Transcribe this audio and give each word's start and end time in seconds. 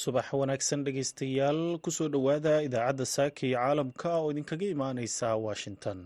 subax 0.00 0.26
wanaagsan 0.40 0.84
dhegaystayaal 0.86 1.60
ku 1.84 1.90
soo 1.96 2.08
dhowaada 2.14 2.52
idaacadda 2.66 3.04
saaka 3.16 3.40
iyo 3.48 3.56
caalamka 3.62 4.08
oo 4.20 4.28
idinkaga 4.32 4.66
imaaneysa 4.74 5.26
washington. 5.46 5.98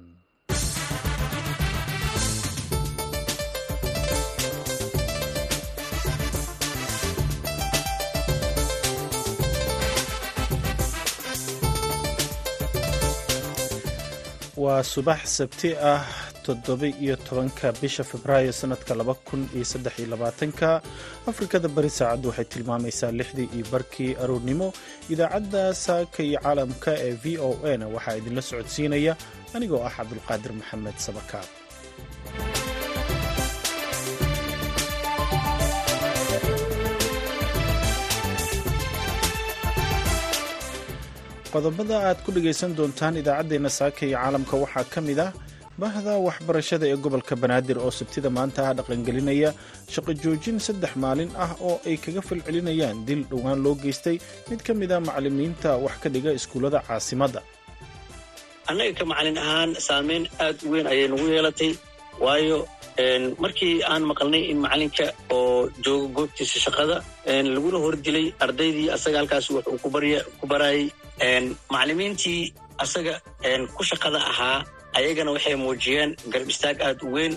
Waa 14.63 14.82
subax 14.93 15.21
sabti 15.36 15.71
ah 15.93 16.04
toddoba-iyo 16.46 17.14
tobanka 17.26 17.66
bisha 17.80 18.04
februaayo 18.11 18.52
sanadka 18.61 18.93
laba 19.00 19.14
kun 19.29 19.43
iyo 19.57 19.64
saddex 19.72 19.94
iyo 20.00 20.08
labaatanka 20.14 20.68
afrikada 21.30 21.68
bari 21.76 21.90
saacaddu 21.98 22.26
waxay 22.30 22.46
tilmaamaysaa 22.52 23.12
lixdii 23.18 23.48
iyo 23.57 23.66
barkii 23.72 24.11
aroornimo 24.22 24.68
idaacadda 25.12 25.62
saaka 25.86 26.18
iyo 26.29 26.38
caalamka 26.44 26.90
ee 27.07 27.14
v 27.22 27.25
o 27.49 27.50
a 27.71 27.72
na 27.80 27.86
waxaa 27.94 28.16
idinla 28.21 28.43
socodsiinaya. 28.50 29.12
Anigoo 29.57 29.82
ah 29.88 29.93
cabdulqaadir 29.96 30.52
maxamed 30.61 30.96
sabakaab 31.07 31.49
qodobada 41.52 41.97
aad 42.08 42.19
ku 42.24 42.30
dhegaysan 42.36 42.70
doontaan 42.78 43.14
idaacaddeenna 43.22 43.70
saaka 43.78 44.00
iyo 44.08 44.16
caalamka 44.22 44.54
waxaa 44.64 44.84
ka 44.94 45.00
mid 45.08 45.19
ah 45.26 45.30
bahda 45.83 46.12
waxbarashada 46.27 46.86
ee 46.92 46.97
gobolka 47.05 47.34
banaadir 47.42 47.78
oo 47.84 47.91
sabtida 48.00 48.28
maanta 48.36 48.61
ah 48.69 48.75
dhaqangelinaya 48.78 49.50
shaqo 49.94 50.12
joojin 50.22 50.56
saddex 50.66 50.92
maalin 51.05 51.31
ah 51.44 51.50
oo 51.69 51.77
ay 51.89 51.97
kaga 52.05 52.22
falcelinayaan 52.28 52.98
dil 53.08 53.22
dhowaan 53.31 53.58
loo 53.64 53.75
geystay 53.84 54.16
mid 54.50 54.61
ka 54.66 54.72
mid 54.81 54.91
a 54.97 54.98
macallimiinta 55.08 55.70
wax 55.84 55.94
ka 56.03 56.08
dhiga 56.14 56.31
iskuullada 56.39 56.78
caasimadda 56.89 57.41
annaga 58.70 58.92
ka 59.00 59.05
macallin 59.11 59.39
ahaan 59.44 59.70
saameyn 59.89 60.25
aad 60.47 60.56
u 60.66 60.70
weyn 60.75 60.86
ayay 60.92 61.06
nagu 61.12 61.27
yeelatay 61.34 61.70
waayo 62.25 62.59
markii 63.44 63.75
aan 63.92 64.03
maqalnay 64.11 64.42
in 64.53 64.59
macallinka 64.64 65.06
oo 65.38 65.66
jooga 65.84 66.09
goobtiisa 66.16 66.59
shaqada 66.66 66.97
laguna 67.56 67.78
hordilay 67.84 68.27
ardaydii 68.47 68.86
asaga 68.97 69.16
halkaas 69.22 69.47
wax 69.56 69.66
uu 69.72 69.78
ku 70.41 70.47
barayay 70.53 70.84
macallimiintii 71.75 72.41
asaga 72.84 73.14
ku 73.77 73.83
shaqada 73.91 74.20
ahaa 74.33 74.59
ayagana 74.98 75.31
waxay 75.37 75.56
muujiyeen 75.62 76.11
garab 76.33 76.48
istaag 76.55 76.77
aad 76.89 77.00
u 77.06 77.11
weyn. 77.17 77.34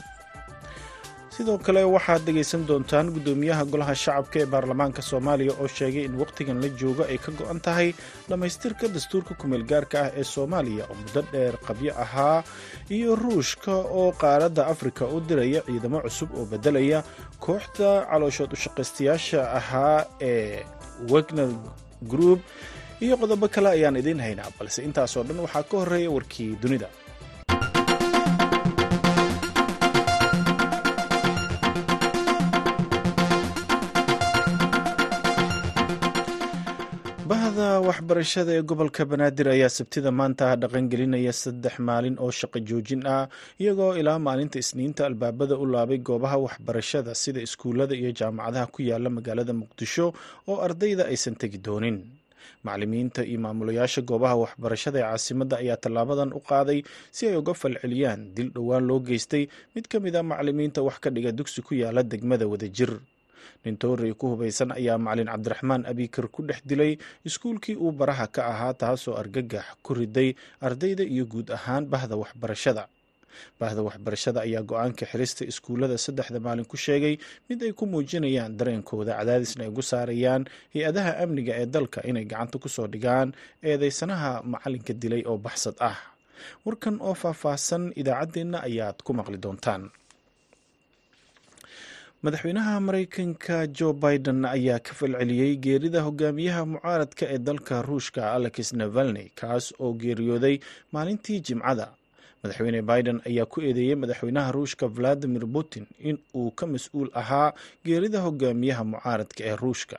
Sidoo 1.37 1.57
kale 1.65 1.81
waxaad 1.95 2.21
dhegaysan 2.25 2.63
doontaan 2.69 3.07
guddoomiyaha 3.15 3.63
golaha 3.71 3.93
shacabka 4.03 4.37
ee 4.41 4.45
baarlamaanka 4.53 5.01
soomaaliya 5.09 5.53
oo 5.61 5.67
sheegay 5.77 6.03
in 6.09 6.15
wakhtigan 6.21 6.57
la 6.63 6.69
joogo 6.79 7.03
ay 7.11 7.17
ka 7.25 7.31
go'an 7.39 7.59
tahay 7.67 7.89
dhammaystirka 8.29 8.85
dastuurka 8.95 9.33
kumeel 9.41 9.63
gaarka 9.71 9.97
ah 10.05 10.09
ee 10.19 10.23
soomaaliya 10.33 10.83
oo 10.89 10.95
muddo 11.01 11.21
dheer 11.31 11.55
qabyo 11.67 11.91
ahaa 12.05 12.39
iyo 12.97 13.15
ruushka 13.23 13.73
oo 13.99 14.11
qaaradda 14.21 14.63
afrika 14.73 15.03
u 15.05 15.19
diraya 15.29 15.61
ciidamo 15.67 15.99
cusub 16.05 16.29
oo 16.39 16.45
beddelaya 16.51 16.99
kooxda 17.45 17.89
calooshood 18.09 18.51
ushaqaystayaasha 18.57 19.39
ahaa 19.59 19.99
ee 20.31 20.65
wegner 21.11 21.49
group 22.11 22.41
iyo 23.05 23.13
qodobo 23.21 23.45
kale 23.55 23.69
ayaan 23.77 23.95
idiin 24.01 24.19
haynaa 24.25 24.49
balse 24.59 24.79
intaasoo 24.87 25.23
dhan 25.27 25.39
waxaa 25.45 25.63
ka 25.69 25.75
horreeya 25.81 26.09
warkii 26.15 26.51
dunida 26.63 26.89
waxbarashada 38.07 38.51
ee 38.57 38.61
gobolka 38.69 39.03
banaadir 39.11 39.47
ayaa 39.55 39.69
sabtida 39.77 40.11
maanta 40.19 40.47
dhaqangelinaya 40.61 41.33
saddex 41.43 41.75
maalin 41.87 42.15
oo 42.23 42.31
shaqo 42.39 42.59
joojin 42.69 43.01
ah 43.15 43.27
iyagoo 43.61 43.93
ilaa 43.99 44.19
maalinta 44.27 44.57
isniinta 44.63 45.01
albaabada 45.09 45.55
u 45.57 45.65
laabay 45.73 45.97
goobaha 46.07 46.37
waxbarashada 46.45 47.11
sida 47.23 47.39
iskuullada 47.47 47.95
iyo 48.01 48.11
jaamacadaha 48.19 48.67
ku 48.73 48.79
yaalla 48.89 49.09
magaalada 49.17 49.53
muqdisho 49.61 50.05
oo 50.47 50.57
ardayda 50.67 51.03
aysan 51.11 51.35
tegi 51.41 51.57
doonin. 51.67 51.97
Macallimiinta 52.63 53.21
iyo 53.27 53.39
maamulayaasha 53.45 54.01
goobaha 54.09 54.35
waxbarashada 54.43 54.97
ee 54.99 55.03
caasimadda 55.11 55.55
ayaa 55.63 55.77
tallaabadan 55.83 56.31
u 56.31 56.39
qaaday 56.49 56.79
si 57.15 57.27
ay 57.27 57.35
uga 57.41 57.53
falceliyaan 57.61 58.21
dil 58.35 58.49
dhowaan 58.55 58.87
loo 58.89 58.99
geystay. 59.07 59.43
Mid 59.75 59.85
ka 59.91 59.97
mid 59.99 60.15
a 60.15 60.23
macallimiinta 60.23 60.79
wax 60.87 60.97
ka 61.03 61.09
dhiga 61.15 61.31
dugsi 61.39 61.59
ku 61.67 61.73
yaalla 61.75 62.03
degmada 62.11 62.47
wadajir 62.53 62.91
nintoorey 63.65 64.13
ku 64.19 64.25
hubaysan 64.33 64.71
ayaa 64.79 64.97
macalin 65.05 65.29
cabdiraxmaan 65.33 65.83
abikar 65.91 66.25
ku 66.35 66.41
dhex 66.47 66.59
dilay 66.69 66.91
iskuulkii 67.27 67.75
uu 67.85 67.91
baraha 67.99 68.27
ka 68.35 68.41
ahaa 68.51 68.73
taasoo 68.81 69.15
argagax 69.21 69.65
ku 69.85 69.91
riday 69.99 70.29
ardayda 70.67 71.03
iyo 71.13 71.25
guud 71.25 71.47
ahaan 71.57 71.83
bahda 71.93 72.15
waxbarashada. 72.21 72.83
Bahda 73.61 73.81
waxbarashada 73.85 74.39
ayaa 74.47 74.65
go'aanka 74.69 75.05
xirista 75.11 75.45
iskuullada 75.51 75.97
saddexda 76.05 76.39
maalin 76.45 76.65
ku 76.65 76.73
sheegay 76.85 77.15
mid 77.49 77.59
ay 77.61 77.73
ku 77.77 77.85
muujinayaan 77.85 78.57
dareenkooda 78.57 79.13
cadaadisna 79.19 79.61
ay 79.65 79.69
ugu 79.69 79.83
saarayaan 79.91 80.43
hay'adaha 80.73 81.11
amniga 81.23 81.53
ee 81.61 81.67
dalka 81.75 81.99
inay 82.09 82.25
gacanta 82.31 82.57
ku 82.57 82.65
soo 82.75 82.87
dhigaan 82.93 83.29
eedeysanaha 83.61 84.31
macalinka 84.51 84.93
dilay 85.01 85.21
oo 85.29 85.37
baxsad 85.37 85.77
ah. 85.89 85.97
Warkan 86.65 86.97
oo 87.07 87.13
faahfaahsan 87.21 87.83
idaacaddeenna 88.01 88.57
ayaad 88.69 88.97
ku 89.05 89.11
maqli 89.17 89.37
doontaan 89.43 89.83
madaxweynaha 92.23 92.79
maraykanka 92.79 93.57
jo 93.77 93.93
biden 93.93 94.45
ayaa 94.45 94.79
ka 94.79 94.93
falceliyey 94.93 95.55
geerida 95.65 96.01
hogaamiyaha 96.01 96.65
mucaaradka 96.65 97.25
ee 97.33 97.37
dalka 97.37 97.81
ruushka 97.81 98.21
alex 98.33 98.73
navalni 98.73 99.25
kaas 99.39 99.65
oo 99.79 99.93
geeriyooday 99.93 100.55
maalintii 100.91 101.39
jimcada. 101.47 101.87
Madaxweyne 102.43 102.81
biden 102.81 103.21
ayaa 103.29 103.45
ku 103.45 103.61
eedeeyey 103.61 103.95
madaxweynaha 103.95 104.51
ruushka 104.51 104.87
valadimir 104.87 105.45
putin 105.53 105.85
in 105.99 106.17
uu 106.35 106.51
ka 106.51 106.65
mas'uul 106.67 107.09
ahaa 107.13 107.53
geerida 107.85 108.19
hogaamiyaha 108.25 108.83
mucaaradka 108.83 109.41
ee 109.49 109.55
ruushka. 109.55 109.97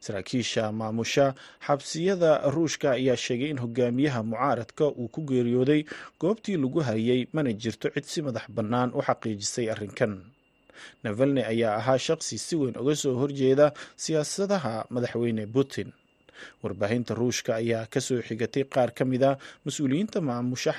Saraakiisha 0.00 0.72
maamusha 0.72 1.34
xabsiyada 1.66 2.50
ruushka 2.50 2.90
ayaa 2.98 3.16
sheegay 3.16 3.50
in 3.50 3.58
hogaamiyaha 3.64 4.20
mucaaradka 4.22 4.84
uu 4.90 5.08
ku 5.08 5.20
geeriyooday 5.22 5.84
goobtii 6.20 6.56
lagu 6.56 6.80
hayay 6.80 7.26
mana 7.32 7.52
jirto 7.52 7.88
cid 7.94 8.04
si 8.04 8.22
madax 8.22 8.42
bannaan 8.56 8.90
u 8.94 9.00
xaqiijisay 9.06 9.70
arrinkan 9.70 10.12
navalni 11.04 11.42
ayaa 11.52 11.76
ahaa 11.80 11.98
shaqsi 12.06 12.38
si 12.46 12.54
weyn 12.60 12.76
uga 12.82 12.94
soo 13.02 13.14
horjeeda 13.20 13.66
siyaasadaha 13.96 14.74
madaxweyne 14.94 15.46
putin. 15.46 15.92
Warbaahinta 16.62 17.14
ruushka 17.14 17.54
ayaa 17.62 17.86
ka 17.92 18.00
soo 18.00 18.20
xigatay 18.28 18.64
qaar 18.74 18.90
ka 18.98 19.04
mid 19.04 19.22
a 19.22 19.38
mas'uuliyiinta 19.64 20.20
maamusha 20.20 20.72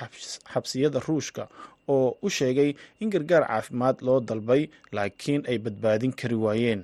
xabsiyada 0.52 1.00
ruushka 1.08 1.48
oo 1.88 2.16
u 2.22 2.28
sheegay 2.30 2.70
in 3.00 3.10
gargaar 3.14 3.44
caafimaad 3.48 3.96
loo 4.06 4.20
dalbay 4.20 4.62
laakiin 4.96 5.42
ay 5.50 5.58
badbaadin 5.58 6.12
kari 6.20 6.34
waayeen 6.44 6.82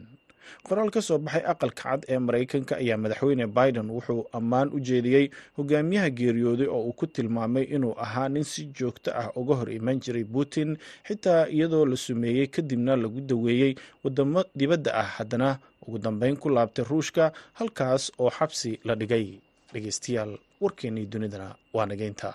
qoraal 0.69 0.91
ka 0.94 1.00
soo 1.08 1.19
baxay 1.19 1.44
aqalka 1.53 1.82
cad 1.82 2.00
ee 2.12 2.19
maraykanka 2.26 2.75
ayaa 2.82 2.97
madaxweyne 3.04 3.47
biden 3.47 3.88
wuxuu 3.94 4.22
ammaan 4.38 4.69
u 4.76 4.80
jeediyey 4.88 5.26
hogaamiyaha 5.56 6.10
geeriyooday 6.19 6.66
oo 6.76 6.82
uu 6.88 6.92
ku 6.92 7.06
tilmaamay 7.06 7.64
inuu 7.76 7.94
ahaa 8.04 8.28
nin 8.28 8.44
si 8.53 8.62
joogto 8.78 9.10
ah 9.22 9.28
uga 9.41 9.54
hor 9.60 9.70
iman 9.78 10.00
jiray 10.04 10.25
putin 10.25 10.76
xitaa 11.08 11.47
iyadoo 11.56 11.84
la 11.91 11.97
sumeeyey 11.97 12.47
kadibna 12.47 12.97
lagu 12.97 13.20
daweeyey 13.20 13.72
wadamo 14.04 14.44
dibadda 14.58 14.91
ah 15.03 15.08
haddana 15.16 15.58
ugu 15.86 15.98
dambeyn 15.98 16.36
ku 16.36 16.48
laabtay 16.56 16.84
ruushka 16.91 17.32
halkaas 17.59 18.12
oo 18.19 18.30
xabsi 18.38 18.70
la 18.84 18.94
dhigay. 18.94 19.27
Dhegeystayaal 19.72 20.33
warkeennii 20.60 21.06
dunidana 21.12 21.48
waa 21.74 21.86
nageynta 21.86 22.34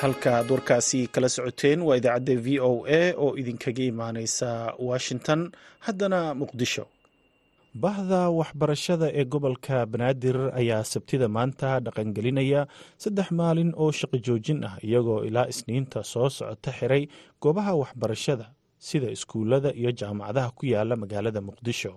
halka 0.00 0.30
aad 0.38 0.50
warkaasi 0.54 1.00
kala 1.14 1.28
socoteen 1.34 1.80
waa 1.86 1.96
idaacadda 2.00 2.34
v 2.44 2.60
o 2.68 2.72
a 2.86 3.02
oo 3.24 3.30
idinkaga 3.40 3.82
imaaneysa 3.92 4.48
washington. 4.88 5.40
Haddana 5.86 6.20
muqdisho. 6.40 6.84
Bahda 7.82 8.20
waxbarashada 8.38 9.06
ee 9.20 9.24
gobolka 9.32 9.76
banaadir 9.92 10.36
ayaa 10.60 10.84
sabtida 10.92 11.26
maanta 11.36 11.70
dhaqangelinaya 11.84 12.60
saddex 13.02 13.28
maalin 13.40 13.70
oo 13.82 13.90
shaqo 13.98 14.16
joojin 14.26 14.60
ah 14.68 14.74
iyagoo 14.86 15.20
ilaa 15.28 15.46
isniinta 15.52 16.00
soo 16.12 16.28
socota 16.38 16.70
xiray 16.78 17.02
goobaha 17.42 17.72
waxbarashada 17.82 18.46
sida 18.86 19.08
iskuullada 19.16 19.70
iyo 19.80 19.90
jaamacadaha 20.00 20.50
ku 20.56 20.62
yaalla 20.72 20.94
magaalada 21.02 21.40
muqdisho 21.48 21.92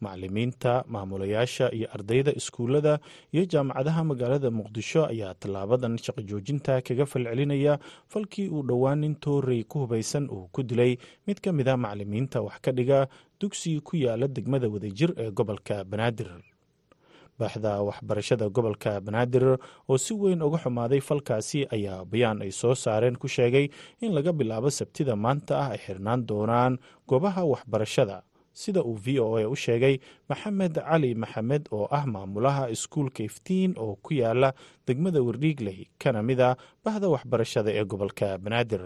macalimiinta 0.00 0.84
maamulayaasha 0.94 1.66
iyo 1.76 1.88
ardayda 1.96 2.32
iskuullada 2.40 2.98
iyo 3.34 3.44
jaamacadaha 3.52 4.04
magaalada 4.10 4.50
muqdisho 4.58 5.02
ayaa 5.12 5.34
tallaabadan 5.40 5.98
shaqo 6.04 6.22
joojinta 6.30 6.80
kaga 6.86 7.06
falcelinaya 7.12 7.78
falkii 8.12 8.48
uu 8.48 8.62
dhowaan 8.68 8.98
nin 9.04 9.14
toorey 9.24 9.62
ku 9.64 9.76
hubaysan 9.84 10.24
uu 10.30 10.48
ku 10.52 10.62
dilay. 10.62 10.96
Mid 11.26 11.38
ka 11.44 11.52
mid 11.52 11.68
a 11.68 11.76
macalimiinta 11.76 12.40
wax 12.46 12.58
ka 12.64 12.72
dhiga 12.72 13.08
dugsi 13.40 13.80
ku 13.80 13.96
yaalla 13.96 14.28
degmada 14.28 14.68
wadajir 14.68 15.10
ee 15.16 15.30
gobolka 15.30 15.84
banaadir. 15.84 16.30
Baxda 17.40 17.80
waxbarashada 17.88 18.48
gobolka 18.52 19.00
banaadir 19.00 19.56
oo 19.88 19.96
si 19.98 20.12
weyn 20.14 20.42
uga 20.44 20.58
xumaaday 20.60 21.00
falkaasi 21.00 21.64
ayaa 21.72 22.04
bayaan 22.04 22.42
ay 22.44 22.52
soo 22.52 22.74
saareen 22.76 23.16
ku 23.16 23.28
sheegay 23.28 23.68
in 24.04 24.12
laga 24.12 24.32
bilaabo 24.32 24.68
sabtida 24.70 25.16
maanta 25.16 25.54
ah 25.62 25.68
ay 25.72 25.80
xirnaan 25.84 26.26
doonaan 26.28 26.76
goobaha 27.08 27.44
waxbarashada 27.52 28.20
sida 28.52 28.80
uu 28.82 28.96
v 29.04 29.18
o 29.20 29.36
a 29.36 29.44
u 29.48 29.56
sheegay 29.56 29.98
maxamed 30.28 30.74
cali 30.88 31.14
maxamed 31.14 31.68
oo 31.72 31.86
ah 31.90 32.04
maamulaha 32.06 32.70
iskuulka 32.74 33.22
iftiin 33.28 33.74
oo 33.78 33.96
ku 34.02 34.14
yaalla 34.14 34.52
degmada 34.86 35.20
werdhiigley 35.22 35.88
kana 36.02 36.22
mid 36.22 36.40
a 36.40 36.56
bahda 36.84 37.08
waxbarashada 37.14 37.70
ee 37.72 37.84
gobolka 37.84 38.38
banaadir. 38.38 38.82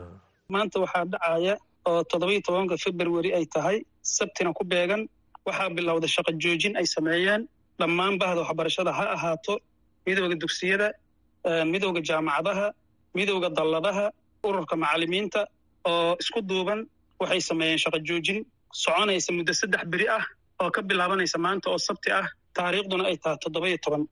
Maanta 0.49 0.81
waxaa 0.85 1.05
dhacaya 1.13 1.55
oo 1.89 2.01
toddobiyo 2.11 2.41
tobanka 2.47 2.77
februari 2.85 3.31
ay 3.35 3.47
tahay 3.47 3.79
sabtina 4.03 4.53
ku 4.53 4.65
beegan 4.65 5.09
waxaa 5.47 5.71
bilowda 5.77 6.07
shaqo 6.15 6.33
joojin 6.43 6.77
ay 6.77 6.87
sameeyeen 6.87 7.49
dhammaan 7.81 8.19
bahda 8.23 8.41
waxbarashada 8.45 8.93
ha 8.99 9.05
ahaato 9.17 9.55
midooda 10.07 10.35
dugsiyada 10.43 10.89
midooda 11.73 12.01
jaamacadaha 12.09 12.67
midooda 13.17 13.49
dalladaha 13.59 14.07
ururka 14.49 14.77
macallimiinta 14.77 15.41
oo 15.91 16.17
isku 16.23 16.41
duuban 16.51 16.81
waxay 17.21 17.41
sameeyeen 17.51 17.79
shaqo 17.85 17.99
joojin 18.09 18.39
soconaysa 18.83 19.31
muddo 19.37 19.53
saddex 19.61 19.83
beri 19.93 20.07
ah 20.17 20.25
oo 20.63 20.71
ka 20.75 20.81
bilaabanaysa 20.89 21.39
maanta 21.45 21.67
oo 21.73 21.79
sabti 21.89 22.11
ah 22.21 22.27
taariikhduna 22.57 23.05
ay 23.11 23.17
tahay 23.23 23.39
toddobayo 23.45 23.77
toban. 23.85 24.03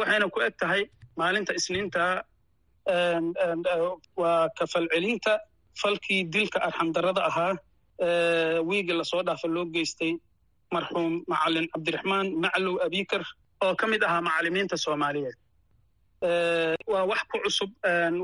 Waxayna 0.00 0.26
ku 0.34 0.38
eg 0.46 0.54
tahay 0.62 0.82
maalinta 1.20 1.52
isniinta 1.58 2.04
waa 4.20 4.48
kafalcelinta 4.58 5.32
falkii 5.80 6.20
dilka 6.34 6.58
arxamdarrada 6.66 7.22
ahaa 7.30 7.54
wiigi 8.68 8.92
la 8.98 9.04
soo 9.10 9.22
dhaafa 9.26 9.48
loo 9.54 9.64
geystay 9.74 10.12
marxuum 10.74 11.12
macalin 11.32 11.66
cabdiraxmaan 11.72 12.26
maclow 12.44 12.74
abikar 12.86 13.22
oo 13.64 13.74
ka 13.80 13.86
mid 13.92 14.02
ahaa 14.08 14.20
macallimiinta 14.28 14.76
soomaaliyeed. 14.84 15.36
Waa 16.92 17.04
wax 17.10 17.20
ku 17.30 17.36
cusub 17.44 17.70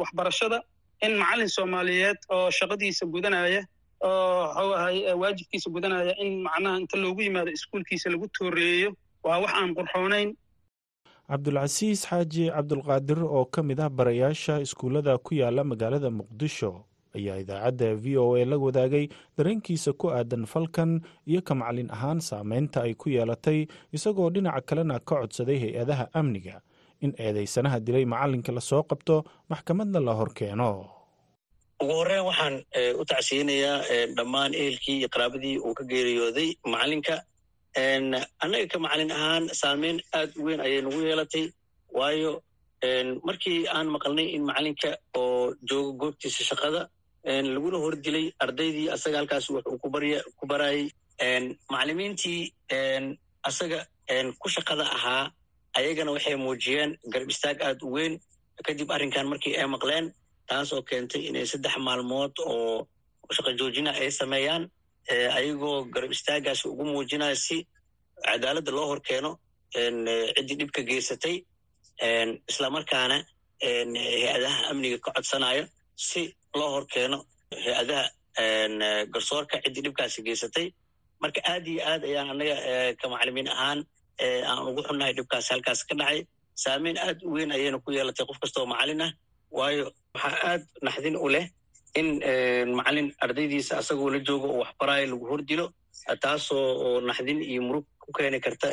waxbarashada 0.02 0.58
in 1.04 1.12
macallin 1.22 1.48
soomaaliyeed 1.56 2.18
oo 2.34 2.50
shaqadiisa 2.58 3.04
gudanaya 3.14 3.62
oo 4.04 4.72
ahay 4.78 4.98
waajibkiisa 5.22 5.70
gudanaya 5.74 6.14
in 6.24 6.42
macnaha 6.46 6.76
inta 6.82 6.96
loogu 7.02 7.20
yimaado 7.26 7.50
iskuulkiisa 7.56 8.10
lagu 8.12 8.26
tooreeyo 8.38 8.90
waa 9.24 9.38
wax 9.42 9.52
aan 9.60 9.74
qurxoonayn. 9.78 10.30
Cabdulcasiis 11.28 12.00
xaaji 12.08 12.44
cabdulqaadir 12.54 13.20
oo 13.24 13.44
ka 13.54 13.62
mid 13.62 13.80
ah 13.80 13.88
barayaasha 13.88 14.60
iskuullada 14.60 15.18
ku 15.18 15.34
yaalla 15.40 15.64
magaalada 15.64 16.10
muqdisho 16.18 16.84
ayaa 17.16 17.38
idaacadda 17.42 17.88
v 18.02 18.18
o 18.20 18.26
a 18.36 18.44
la 18.44 18.56
wadaagay 18.64 19.08
dareenkiisa 19.38 19.92
ku 19.96 20.10
aadan 20.12 20.44
falkan 20.52 21.00
iyo 21.30 21.40
ka 21.48 21.54
macalin 21.54 21.88
ahaan 21.96 22.20
saameynta 22.20 22.82
ay 22.84 22.92
ku 22.94 23.08
yeelatay 23.08 23.58
isagoo 23.96 24.28
dhinaca 24.34 24.60
kalena 24.68 25.00
ka 25.00 25.14
codsaday 25.24 25.58
hay'adaha 25.64 26.04
amniga. 26.20 26.60
In 27.00 27.12
eedaysanaha 27.18 27.80
dilay 27.86 28.04
macallinka 28.04 28.52
la 28.52 28.60
soo 28.60 28.82
qabto 28.90 29.24
maxkamadna 29.50 30.00
la 30.08 30.12
hor 30.18 30.30
keeno 30.38 30.70
ugu 31.82 31.92
horreyn 31.98 32.24
waxaan 32.30 32.54
u 33.00 33.04
tacsiyinayaa 33.10 33.78
dhammaan 34.16 34.52
ehelkii 34.60 34.96
iyo 35.00 35.08
qaraabadii 35.14 35.56
uu 35.66 35.74
ka 35.78 35.84
geeriyooday 35.90 36.48
macallinka 36.72 37.14
annaga 38.42 38.66
ka 38.72 38.78
macallin 38.84 39.10
ahaan 39.18 39.44
saameyn 39.60 39.98
aad 40.18 40.30
u 40.40 40.42
weyn 40.46 40.60
ayay 40.66 40.80
nagu 40.82 41.00
yeelatay. 41.08 41.46
Waayo 41.98 42.32
markii 43.28 43.60
aan 43.76 43.86
maqalnay 43.94 44.26
in 44.36 44.42
macallinka 44.48 44.90
oo 45.20 45.54
jooga 45.68 45.92
goobtiisa 46.00 46.42
shaqada 46.50 46.82
laguna 47.54 47.78
hor 47.82 47.94
dilay 48.04 48.26
ardaydii 48.44 48.88
asaga 48.94 49.16
halkaas 49.20 49.46
wax 49.54 49.64
uu 49.66 49.78
ku 50.38 50.46
barayay. 50.50 50.88
Macallimiintii 51.72 52.40
asaga 53.48 53.78
ku 54.40 54.48
shaqada 54.54 54.84
ahaa 54.96 55.24
ayagana 55.78 56.10
waxay 56.16 56.36
muujiyeen 56.36 56.90
garab 57.12 57.30
istaag 57.34 57.58
aad 57.62 57.80
u 57.82 57.90
weyn. 57.96 58.14
Kadib 58.66 58.90
arrinkan 58.94 59.26
markii 59.32 59.56
ay 59.60 59.66
maqleen 59.74 60.06
taasoo 60.48 60.82
keentay 60.88 61.22
inay 61.28 61.46
saddex 61.52 61.74
maalmood 61.86 62.32
oo 62.52 62.86
shaqo 63.36 63.50
joojina 63.58 63.90
ay 64.00 64.10
sameeyaan 64.20 64.64
ayagoo 65.38 65.76
garab 65.94 66.12
istaagaas 66.16 66.60
ugu 66.70 66.84
muujinaya 66.90 67.36
si 67.46 67.56
cadaaladda 68.26 68.70
loo 68.76 68.86
hor 68.90 69.00
keeno 69.08 69.30
ciddii 70.36 70.56
dhibka 70.60 70.80
geysatay 70.90 71.36
islamarkaana 72.50 73.16
hay'adaha 73.62 74.60
amniga 74.70 74.98
ka 75.04 75.10
codsanayo 75.16 75.64
si 76.08 76.22
loo 76.58 76.70
hor 76.74 76.84
keeno 76.94 77.18
hay'adaha 77.64 78.04
garsoorka 79.14 79.56
ciddii 79.64 79.82
dhibkaasi 79.86 80.18
geysatay. 80.26 80.66
Marka 81.22 81.40
aad 81.52 81.64
iyo 81.72 81.80
aad 81.90 82.02
ayaan 82.08 82.28
annaga 82.32 82.54
ka 83.00 83.06
macalimiin 83.12 83.48
ahaan 83.54 83.80
aan 84.48 84.58
ugu 84.68 84.80
xunnahay 84.88 85.12
dhibkaasi 85.18 85.48
halkaas 85.54 85.80
ka 85.88 85.94
dhacay. 86.00 86.20
Saameyn 86.62 86.98
aad 87.06 87.18
u 87.26 87.30
weyn 87.34 87.50
ayayna 87.56 87.78
ku 87.84 87.90
yeelatay 87.96 88.26
qof 88.28 88.38
kastoo 88.42 88.66
macallin 88.72 89.02
ah 89.06 89.12
waayo 89.58 89.86
waxaa 90.14 90.38
aad 90.50 90.62
naxdin 90.86 91.16
u 91.24 91.28
leh 91.34 91.46
in 92.00 92.08
macallin 92.78 93.08
ardaydiisa 93.24 93.72
asagoo 93.80 94.10
la 94.14 94.18
joogo 94.26 94.46
oo 94.52 94.60
waxbaraayo 94.64 95.06
lagu 95.12 95.24
hor 95.30 95.42
dilo 95.50 95.66
taasoo 96.24 96.66
oo 96.84 97.00
naxdin 97.08 97.40
iyo 97.50 97.62
murug 97.66 97.86
ku 98.02 98.08
keeni 98.16 98.38
karta 98.44 98.68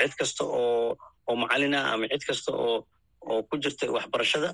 cid 0.00 0.12
kasta 0.20 0.44
oo 0.44 0.96
oo 1.28 1.36
macallin 1.42 1.74
ah 1.78 1.92
ama 1.92 2.06
cid 2.12 2.22
kasta 2.28 2.50
oo 2.52 2.76
oo 3.30 3.40
ku 3.48 3.54
jirta 3.62 3.84
waxbarashada. 3.96 4.50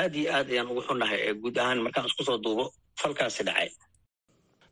Aad 0.00 0.12
iyo 0.20 0.28
aad 0.36 0.46
ayaan 0.52 0.70
ugu 0.72 0.82
xunnahay 0.88 1.20
guud 1.42 1.56
ahaan 1.58 1.78
markaan 1.84 2.06
isku 2.08 2.22
soo 2.28 2.38
duubo 2.44 2.64
falkaasi 3.00 3.42
dhacay 3.48 3.68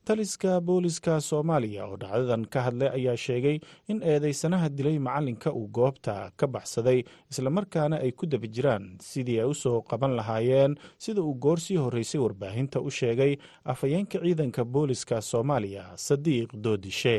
taliska 0.04 0.60
booliska 0.60 1.20
soomaaliya 1.20 1.84
oo 1.86 1.96
dhacdadan 1.96 2.44
ka 2.52 2.60
hadlay 2.66 2.88
ayaa 2.98 3.16
sheegay 3.16 3.56
in 3.88 4.02
eedeysanaha 4.02 4.68
dilay 4.68 4.98
macallinka 4.98 5.52
uu 5.52 5.68
goobta 5.68 6.30
ka 6.36 6.46
baxsaday 6.46 7.04
islamarkaana 7.30 7.96
ay 8.04 8.12
ku 8.12 8.26
daba 8.26 8.46
jiraan 8.56 8.84
sidii 9.10 9.38
ay 9.40 9.46
u 9.52 9.54
soo 9.54 9.82
qaban 9.90 10.16
lahaayeen 10.18 10.74
sida 10.98 11.20
uu 11.22 11.34
goor 11.34 11.60
sii 11.60 11.76
horreysay 11.76 12.20
warbaahinta 12.20 12.80
u 12.80 12.90
sheegay 12.90 13.36
afhayeenka 13.64 14.18
ciidanka 14.24 14.64
booliska 14.64 15.20
soomaaliya 15.20 15.84
sadiiq 15.96 16.50
doodishe. 16.64 17.18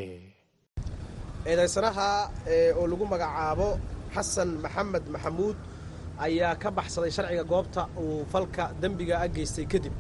Eedeysanaha 1.46 2.10
oo 2.80 2.88
lagu 2.88 3.06
magacaabo 3.06 3.70
xasan 4.16 4.50
maxamed 4.64 5.06
maxamuud 5.14 5.56
ayaa 6.26 6.56
ka 6.56 6.70
baxsaday 6.72 7.12
sharciga 7.12 7.44
goobta 7.44 7.82
uu 8.04 8.26
falka 8.32 8.74
dembiga 8.82 9.16
a 9.22 9.28
geystay 9.36 9.66
kadib 9.66 9.94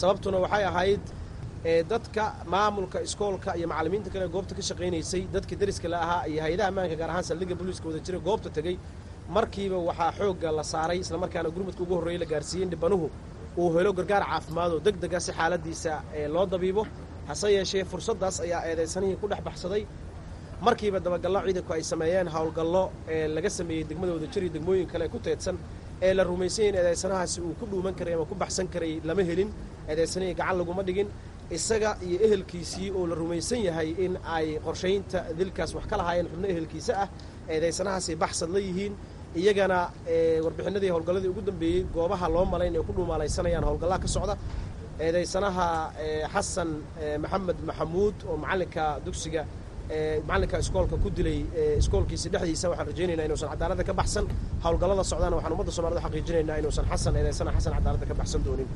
sababtuna 0.00 0.38
waxay 0.44 0.64
ahayd 0.70 1.00
dadka 1.64 2.34
maamulka 2.46 2.98
iskoolka 3.06 3.56
iyo 3.56 3.66
macallimiinta 3.68 4.10
kale 4.12 4.28
goobta 4.28 4.54
ka 4.54 4.62
shaqaynaysay 4.62 5.22
dadkii 5.32 5.56
dariska 5.56 5.88
la 5.88 5.98
ahaa 6.04 6.26
iyo 6.28 6.40
hay'adaha 6.44 6.68
ammaanka 6.70 6.96
gaar 7.00 7.10
ahaan 7.10 7.24
saldhigga 7.24 7.54
booliiska 7.58 7.86
wada 7.88 8.00
jira 8.06 8.18
goobta 8.18 8.50
tegey 8.56 8.76
markiiba 9.36 9.78
waxaa 9.88 10.12
xoogga 10.18 10.50
la 10.58 10.62
saaray 10.72 10.98
islamarkaana 11.04 11.48
gurmadka 11.54 11.82
ugu 11.84 11.94
horreeyey 11.98 12.18
la 12.22 12.26
gaarsiiyey 12.32 12.64
in 12.66 12.70
dhibanuhu 12.74 13.06
uu 13.56 13.70
helo 13.78 13.92
gargaar 13.98 14.22
caafimaad 14.30 14.70
oo 14.76 14.80
deg 14.86 14.96
dega 15.02 15.20
si 15.20 15.32
xaaladiisa 15.32 15.92
loo 16.34 16.46
dabiibo. 16.46 16.82
Hase 17.28 17.48
yeeshee 17.56 17.84
fursaddaas 17.84 18.36
ayaa 18.44 18.60
eedaysanihii 18.70 19.16
ku 19.22 19.26
dhex 19.32 19.40
baxsaday. 19.48 19.82
Markiiba 20.66 20.98
dabagallo 21.00 21.40
ciidanku 21.46 21.72
ay 21.76 21.82
sameeyeen 21.92 22.28
howlgallo 22.34 22.82
ee 23.14 23.28
laga 23.36 23.50
sameeyey 23.58 23.84
degmada 23.88 24.12
wadajir 24.16 24.42
iyo 24.44 24.52
degmooyin 24.56 24.86
kale 24.92 25.08
ku 25.08 25.18
teedsan 25.26 25.56
ee 26.06 26.12
la 26.18 26.22
rumaysan 26.30 26.64
yahin 26.66 26.76
eedaysanahaasi 26.80 27.38
uu 27.40 27.54
ku 27.60 27.64
dhuuman 27.70 27.94
karay 27.98 28.14
ama 28.14 28.24
ku 28.30 28.34
baxsan 28.34 28.66
karay 28.74 29.00
lama 29.08 29.22
helin. 29.30 29.48
Eedaysanihii 29.88 30.34
gacan 30.40 30.56
laguma 30.60 30.82
dhigin 30.88 31.08
isaga 31.50 31.96
iyo 32.06 32.18
ehelkiisii 32.26 32.90
oo 32.90 33.06
la 33.06 33.14
rumaysan 33.14 33.60
yahay 33.68 33.90
in 34.04 34.12
ay 34.36 34.58
qorshaynta 34.66 35.18
dilkaas 35.38 35.74
wax 35.76 35.86
ka 35.90 35.96
lahaayeen 36.00 36.26
xubno 36.32 36.46
ehelkiisa 36.52 36.92
ah 37.02 37.08
eedaysanahaasay 37.48 38.16
baxsad 38.22 38.50
la 38.54 38.58
yihiin. 38.66 38.94
Iyagana 39.40 39.78
warbixinadii 40.44 40.90
howlgalladii 40.94 41.28
ugu 41.32 41.40
dambeeyey 41.48 41.82
goobaha 41.94 42.26
loo 42.34 42.44
malayn 42.52 42.74
ay 42.76 42.82
ku 42.88 42.92
dhuumaalaysanayaan 42.96 43.64
howlgallaha 43.68 43.98
ka 44.04 44.08
socda 44.16 44.34
eedaysanaha 45.04 45.66
xasan 46.34 46.70
maxamed 47.22 47.56
maxamuud 47.68 48.14
oo 48.30 48.36
macallinka 48.42 48.84
dugsiga 49.06 49.42
macallinka 50.26 50.58
iskoolka 50.64 50.96
ku 51.02 51.08
dilay 51.10 51.38
iskoolkiisa 51.80 52.28
dhexdiisa 52.32 52.66
waxaan 52.70 52.86
rajaynaynaa 52.90 53.26
inuusan 53.28 53.48
cadaaladda 53.52 53.84
ka 53.88 53.92
baxsan. 54.00 54.24
Howlgallada 54.64 55.04
socdaana 55.10 55.36
waxaan 55.36 55.52
ummadda 55.54 55.72
somalida 55.76 56.00
xaqiijinaynaa 56.06 56.58
inuusan 56.62 56.84
xasan 56.90 57.16
eedaysana 57.20 57.50
xasan 57.56 57.72
cadaaladda 57.78 58.06
ka 58.10 58.14
baxsan 58.20 58.40
doonin. 58.46 58.68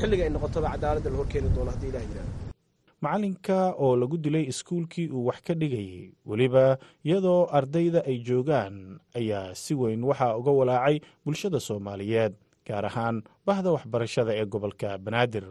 Xilliga 0.00 0.22
ay 0.26 0.30
noqotoba 0.36 0.68
cadaaladda 0.74 1.08
la 1.12 1.16
horkeeni 1.20 1.48
doono 1.54 1.70
haddii 1.74 1.90
ilah 1.92 2.02
yidhahdo 2.08 2.32
macallinka 3.04 3.58
oo 3.84 3.92
lagu 4.00 4.16
dilay 4.24 4.44
iskuulkii 4.52 5.08
uu 5.12 5.26
wax 5.28 5.38
ka 5.46 5.54
dhigayay 5.60 6.10
weliba 6.30 6.78
iyadoo 7.04 7.44
ardayda 7.58 8.00
ay 8.10 8.16
joogaan 8.28 8.74
ayaa 9.18 9.54
si 9.54 9.74
weyn 9.80 10.00
waxaa 10.10 10.36
uga 10.40 10.50
walaacay 10.58 10.96
bulshada 11.24 11.60
soomaaliyeed 11.60 12.32
gaar 12.66 12.84
ahaan 12.90 13.16
bahda 13.46 13.68
waxbarashada 13.76 14.32
ee 14.40 14.46
gobolka 14.54 14.88
banaadir 15.04 15.44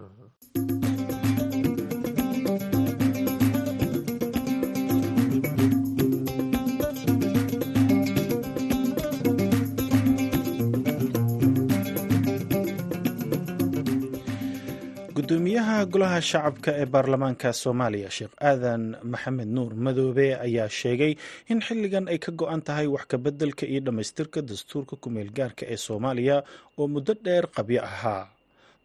gudoomiyaha 15.25 15.77
golaha 15.93 16.19
shacabka 16.29 16.71
ee 16.81 16.85
baarlamaanka 16.93 17.49
soomaaliya 17.61 18.09
sheekh 18.17 18.33
aadan 18.49 18.83
maxamed 19.13 19.49
nuur 19.55 19.71
madoobe 19.85 20.27
ayaa 20.45 20.69
sheegay 20.79 21.13
in 21.51 21.59
xilligan 21.67 22.05
ay 22.13 22.17
ka 22.25 22.31
go-an 22.39 22.61
tahay 22.67 22.87
wax 22.95 23.05
kabeddelka 23.13 23.65
iyo 23.71 23.81
dhammaystirka 23.85 24.39
dastuurka 24.49 24.95
kumeel 25.03 25.29
gaarka 25.37 25.63
ee 25.73 25.77
soomaaliya 25.87 26.37
oo 26.79 26.85
muddo 26.93 27.13
dheer 27.25 27.45
qabyo 27.57 27.81
ahaa. 27.89 28.23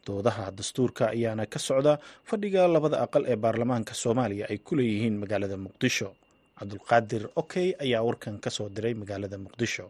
Doodaha 0.06 0.44
dastuurka 0.58 1.02
ayaana 1.14 1.44
ka 1.52 1.58
socda 1.68 1.92
fadhiga 2.28 2.62
labada 2.74 2.96
aqal 3.04 3.24
ee 3.32 3.36
baarlamaanka 3.44 3.92
soomaaliya 4.02 4.44
ay 4.52 4.58
ku 4.66 4.72
leeyihiin 4.78 5.16
magaalada 5.22 5.56
muqdisho. 5.66 6.08
Cabdulqaadir 6.58 7.22
okey 7.42 7.68
ayaa 7.84 8.02
warkan 8.08 8.36
ka 8.44 8.50
soo 8.56 8.68
diray 8.76 8.94
magaalada 9.02 9.36
muqdisho 9.46 9.86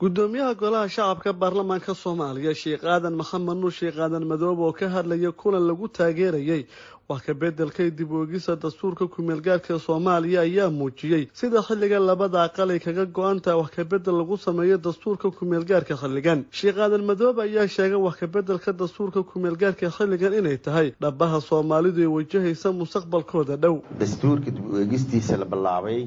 gudoomiyaha 0.00 0.54
golaha 0.54 0.88
shacabka 0.88 1.32
baarlamaanka 1.40 1.94
soomaaliya 2.02 2.54
sheekh 2.60 2.84
aadan 2.92 3.14
maxamed 3.20 3.56
nuur 3.62 3.72
sheekh 3.78 3.98
aadan 4.04 4.24
madoobe 4.30 4.62
oo 4.68 4.72
ka 4.72 4.88
hadlaya 4.94 5.32
kulan 5.42 5.64
lagu 5.70 5.88
taageerayay 5.98 6.62
wax 7.08 7.20
ka 7.26 7.34
beddelkay 7.42 7.90
dib 7.98 8.10
oogisa 8.20 8.56
dastuurka 8.62 9.04
kumeelgaarka 9.16 9.76
soomaaliya 9.86 10.40
ayaa 10.48 10.70
muujiyey 10.78 11.28
sida 11.40 11.60
xilligan 11.68 12.06
labada 12.10 12.38
aqal 12.48 12.70
ay 12.76 12.80
kaga 12.86 13.04
go-an 13.18 13.40
tahay 13.44 13.58
wax 13.60 13.70
kabedel 13.76 14.16
lagu 14.20 14.36
sameeyo 14.46 14.78
dastuurka 14.86 15.28
kumeelgaarka 15.38 15.94
xilligan. 16.02 16.46
Sheekh 16.60 16.78
aadan 16.86 17.04
madoobe 17.10 17.42
ayaa 17.44 17.68
sheegay 17.76 18.00
wax 18.06 18.16
kabeddelka 18.24 18.72
dastuurka 18.72 19.20
kumeelgaarka 19.32 19.90
xilligan 19.98 20.32
inay 20.40 20.56
tahay. 20.66 20.94
Dhabaha 21.02 21.40
soomaalidu 21.50 22.00
ay 22.00 22.10
wajahaysa 22.16 22.72
mustaqbalkooda 22.80 23.56
dhow. 23.64 23.76
Dastuurka 24.00 24.48
dib 24.56 24.64
u-eegistiisa 24.72 25.36
la 25.36 25.44
bilaabay 25.44 26.00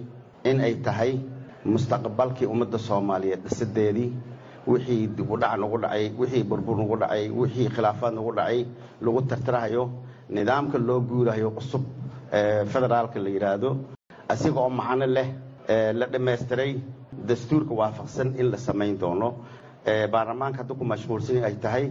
in 0.49 0.57
ay 0.67 0.73
tahay 0.87 1.13
mustaqbalkii 1.65 2.47
ummadda 2.53 2.77
soomaaliyeed 2.77 3.43
dhisadeedii 3.47 4.09
wixii 4.67 5.07
dib 5.17 5.31
u 5.31 5.37
dhac 5.37 5.57
nagu 5.59 5.77
dhacay 5.83 6.05
wixii 6.19 6.43
burbur 6.43 6.77
nagu 6.77 6.95
dhacay 7.01 7.29
wixii 7.29 7.69
khilaafaad 7.75 8.13
nagu 8.19 8.31
dhacay 8.37 8.65
lagu 9.01 9.21
tartirahayo 9.21 9.83
nidaamka 10.29 10.77
loo 10.77 10.99
guurahayo 11.09 11.49
cusub 11.57 11.83
federaalka 12.73 13.19
la 13.19 13.29
yidhaahdo 13.29 13.69
asiga 14.29 14.59
oo 14.61 14.69
macno 14.69 15.05
leh 15.05 15.27
la 15.99 16.05
dhammaystiray 16.13 16.71
dastuurka 17.27 17.73
waafaqsan 17.79 18.35
in 18.39 18.51
la 18.51 18.57
samayn 18.57 18.97
doono 18.99 19.29
baarlamaanka 20.11 20.57
hadda 20.63 20.73
ku 20.79 20.85
mashquulsan 20.85 21.43
ay 21.43 21.55
tahay 21.63 21.85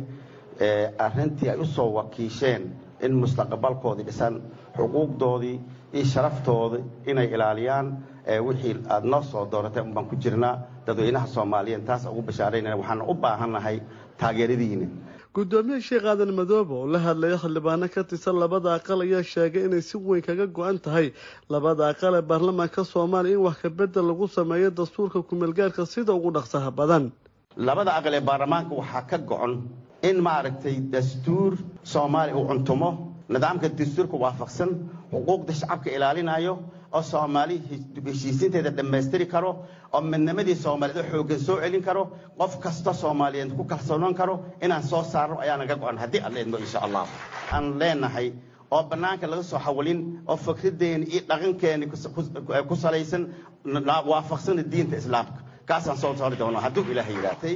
arrintii 1.07 1.49
ay 1.52 1.59
u 1.61 1.64
soo 1.67 1.93
wakiisheen 1.99 2.62
in 3.05 3.12
mustaqbalkoodii 3.23 4.05
dhisan 4.09 4.35
xuquuqdoodii 4.76 5.57
iyo 5.96 6.04
sharaftooda 6.12 6.78
inay 7.11 7.26
ilaaliyaan 7.34 7.87
wixii 8.46 8.75
aada 8.94 9.06
noo 9.12 9.22
soo 9.30 9.44
dooratay 9.52 9.82
unbaan 9.88 10.06
ku 10.11 10.16
jirnaa 10.25 10.54
dadweynaha 10.87 11.26
soomaaliyeed. 11.34 11.84
Taas 11.88 12.02
ugu 12.12 12.22
bashaaraynana 12.28 12.76
waxaana 12.80 13.04
u 13.12 13.14
baahannahay 13.25 13.76
taageeradiina 14.20 14.87
gudoomiye 15.37 15.80
sheekh 15.88 16.04
aadan 16.12 16.32
madoobe 16.38 16.72
oo 16.80 16.87
la 16.94 16.99
hadlaya 17.06 17.37
xildhibaano 17.42 17.87
ka 17.94 18.02
tirsan 18.11 18.37
labada 18.42 18.68
aqal 18.78 19.00
ayaa 19.06 19.22
sheegay 19.32 19.62
inay 19.68 19.80
si 19.88 19.96
weyn 20.08 20.22
kaga 20.26 20.46
go-an 20.56 20.78
tahay 20.87 21.06
labada 21.54 21.82
aqal 21.92 22.14
ee 22.18 22.25
baarlamaanka 22.30 22.80
soomaaliya 22.92 23.37
in 23.38 23.42
wax 23.46 23.56
kabedel 23.64 24.04
lagu 24.11 24.26
sameeyo 24.37 24.70
dastuurka 24.80 25.18
kumeelgaarka 25.28 25.82
sida 25.92 26.12
ugu 26.18 26.30
dhaqsaha 26.37 26.70
badan. 26.80 27.04
Labada 27.68 27.90
aqal 27.99 28.14
ee 28.14 28.20
baarlamaanka 28.30 28.72
waxaa 28.80 29.02
ka 29.11 29.18
go-on 29.30 29.52
in 30.08 30.16
maaragtay 30.28 30.76
dastuur 30.94 31.52
soomaaliya 31.94 32.37
uu 32.40 32.46
cuntumo 32.50 32.88
nidaamka 33.34 33.68
dastuurka 33.80 34.16
waafaqsan 34.25 34.70
xuquuqda 35.12 35.52
shacabka 35.61 35.90
ilaalinayo 35.97 36.54
oo 36.97 37.02
soomaali 37.12 37.57
heshiisiinteeda 38.07 38.71
dhammaystiri 38.78 39.26
karo 39.35 39.50
oo 39.95 40.00
midnimadii 40.12 40.54
soomaaliyeed 40.64 41.04
oo 41.04 41.11
xooggan 41.12 41.40
soo 41.47 41.57
celin 41.62 41.83
karo 41.88 42.02
qof 42.38 42.52
kasta 42.64 42.92
soomaaliyeed 43.02 43.50
ku 43.59 43.64
kalsoonaan 43.73 44.14
karo 44.21 44.35
inaan 44.64 44.83
soo 44.90 45.02
saarno 45.12 45.37
ayaa 45.45 45.57
naga 45.61 45.76
go-an. 45.76 45.99
Haddii 46.02 46.21
aan 46.25 46.35
leedno 46.35 46.57
insha 46.64 46.78
allah 46.87 47.04
aan 47.54 47.64
leenahay 47.81 48.28
oo 48.71 48.83
bannaanka 48.90 49.26
laga 49.31 49.42
soo 49.42 49.59
xawalin 49.66 49.99
oo 50.31 50.37
fikradeeni 50.37 51.04
iyo 51.12 51.23
dhaqankeeni 51.28 51.85
ku 52.69 52.76
salaysan 52.76 53.23
waafaqsana 54.11 54.62
diinta 54.73 54.97
islaamka. 54.97 55.38
Kaasaan 55.69 55.99
soo 56.02 56.14
saari 56.19 56.37
doona 56.38 56.61
hadduu 56.61 56.85
ilaahay 56.92 57.14
yidhaatay 57.16 57.54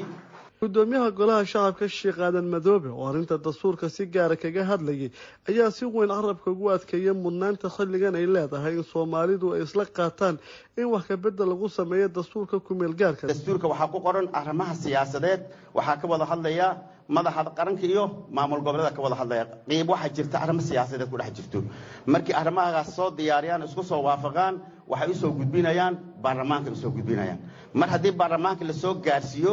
gudoomiyaha 0.61 1.11
golaha 1.19 1.45
shacabka 1.45 1.87
sheekh 1.89 2.19
aadan 2.27 2.47
madoobe 2.49 2.89
oo 2.89 3.05
arrinta 3.11 3.37
dastuurka 3.39 3.89
si 3.91 4.07
gaara 4.07 4.37
kaga 4.37 4.65
hadlayay 4.65 5.11
ayaa 5.49 5.71
si 5.71 5.85
weyn 5.85 6.09
carabka 6.09 6.51
ugu 6.51 6.71
adkeeya 6.73 7.13
mudnaanta 7.15 7.69
xilligan 7.77 8.15
ay 8.17 8.27
leedahay 8.35 8.75
in 8.81 8.85
soomaalidu 8.93 9.53
ay 9.55 9.63
isla 9.67 9.85
qaataan 9.85 10.39
in 10.81 10.87
wax 10.95 11.05
kabedel 11.13 11.49
lagu 11.53 11.69
sameeyo 11.69 12.09
dastuurka 12.09 12.57
kumeelgaarka 12.61 13.29
dastuurka 13.29 13.69
waxaa 13.69 13.89
ku 13.93 14.01
qoran 14.01 14.27
arrimaha 14.33 14.75
siyaasadeed 14.75 15.41
waxaa 15.77 15.97
ka 16.01 16.07
wada 16.09 16.25
hadlaya 16.25 16.69
madaxa 17.09 17.53
qaranka 17.59 17.85
iyo 17.87 18.05
maamul 18.33 18.61
goboleeda 18.65 18.91
ka 18.97 19.03
wada 19.03 19.15
hadlaya. 19.21 19.45
Qiib 19.69 19.89
waxaa 19.93 20.09
jirta 20.17 20.37
arrimo 20.41 20.61
siyaasadeed 20.61 21.09
ku 21.13 21.17
dhex 21.21 21.33
jirto. 21.37 21.59
Markii 22.07 22.33
arrimahagaas 22.35 22.97
soo 22.97 23.11
diyaariyaan 23.19 23.63
isku 23.69 23.83
soo 23.85 24.03
waafaqaan 24.09 24.55
waxay 24.89 25.11
u 25.11 25.15
soo 25.15 25.31
gudbinayaan 25.39 25.95
baarlamaanka 26.25 26.71
u 26.73 26.77
soo 26.77 26.91
gudbinayaan. 26.91 27.39
Mar 27.75 27.89
haddii 27.95 28.11
baarlamaanka 28.11 28.65
la 28.65 28.73
soo 28.73 28.95
gaarsiiyo 29.07 29.53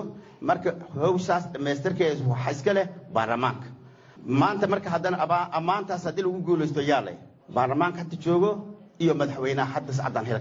marka 0.49 0.69
hawshaas 1.01 1.43
dhammaystirkeeda 1.53 2.23
waxa 2.31 2.51
iska 2.55 2.71
leh 2.77 2.85
baarlamaanka. 3.15 3.67
Maanta 4.41 4.65
marka 4.73 4.89
haddana 4.95 5.17
ammaantaas 5.59 6.03
haddii 6.07 6.23
lagu 6.27 6.39
guulaysto 6.47 6.81
yaa 6.91 7.01
leh 7.07 7.15
baarlamaanka 7.55 7.97
hadda 8.03 8.17
joogo 8.25 8.51
iyo 9.03 9.13
madaxweynaha 9.19 9.69
hadda 9.75 9.91
sacadaan 9.99 10.25
hel 10.29 10.39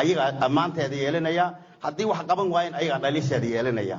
ayagaa 0.00 0.28
ammaanteeda 0.46 0.96
yeelanaya 1.04 1.44
haddii 1.84 2.06
wax 2.10 2.20
qaban 2.30 2.48
waayeen 2.54 2.74
ayagaa 2.80 3.00
dhaliisheeda 3.04 3.46
yeelanaya 3.54 3.96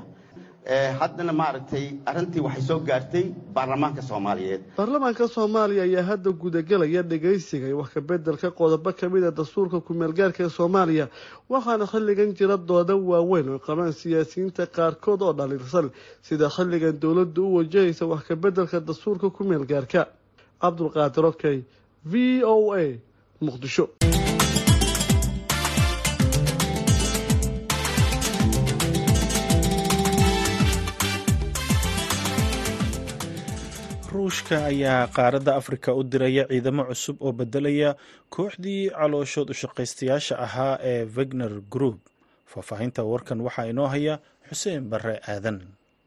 haddana 0.99 1.33
maaragtay 1.33 1.85
arrintii 2.05 2.39
waxay 2.41 2.61
soo 2.61 2.79
gaartay 2.79 3.25
baarlamaanka 3.53 4.01
soomaaliyeed. 4.01 4.61
Baarlamaanka 4.77 5.27
soomaaliya 5.27 5.83
ayaa 5.83 6.03
hadda 6.03 6.31
gudagelaya 6.31 7.01
dhegaysiga 7.03 7.67
iyo 7.67 7.77
wax 7.77 7.89
kabeddelka 7.93 8.51
qodobo 8.51 8.93
ka 8.93 9.09
mid 9.09 9.23
a 9.23 9.31
dastuurka 9.31 9.79
kumeelgaarka 9.81 10.43
ee 10.43 10.49
soomaaliya 10.49 11.07
waxaana 11.49 11.85
xilligan 11.87 12.33
jira 12.37 12.57
dooda 12.57 12.95
waaweyn 12.95 13.49
oo 13.49 13.59
qabaan 13.59 13.93
siyaasiyiinta 13.93 14.65
qaarkood 14.67 15.21
oo 15.21 15.33
dhaliirsan 15.33 15.89
sida 16.21 16.49
xilligan 16.49 16.99
dowladdu 17.01 17.41
u 17.47 17.55
wajahaysa 17.57 18.05
wax 18.05 18.23
kabeddelka 18.27 18.79
dastuurka 18.79 19.29
kumeelgaarka 19.29 20.07
cabdulqaadir 20.61 21.25
okey 21.25 21.57
v 22.05 22.43
o 22.45 22.73
a 22.77 22.85
muqdisho 23.41 23.89
ruushka 34.31 34.65
ayaa 34.71 35.07
qaaradda 35.07 35.55
afrika 35.55 35.93
u 35.93 36.03
diraya 36.03 36.45
ciidamo 36.47 36.83
cusub 36.89 37.17
oo 37.21 37.31
bedelaya 37.39 37.95
kooxdii 38.35 38.89
calooshood 38.95 39.49
ushaqaystayaasha 39.53 40.35
ahaa 40.45 40.77
ee 40.91 41.03
wegner 41.17 41.51
group. 41.73 41.99
Faahfaahinta 42.51 43.03
warkan 43.03 43.41
waxaa 43.41 43.65
inoo 43.71 43.87
haya 43.93 44.19
xuseen 44.49 44.87
bare 44.89 45.19
aadan. 45.27 45.57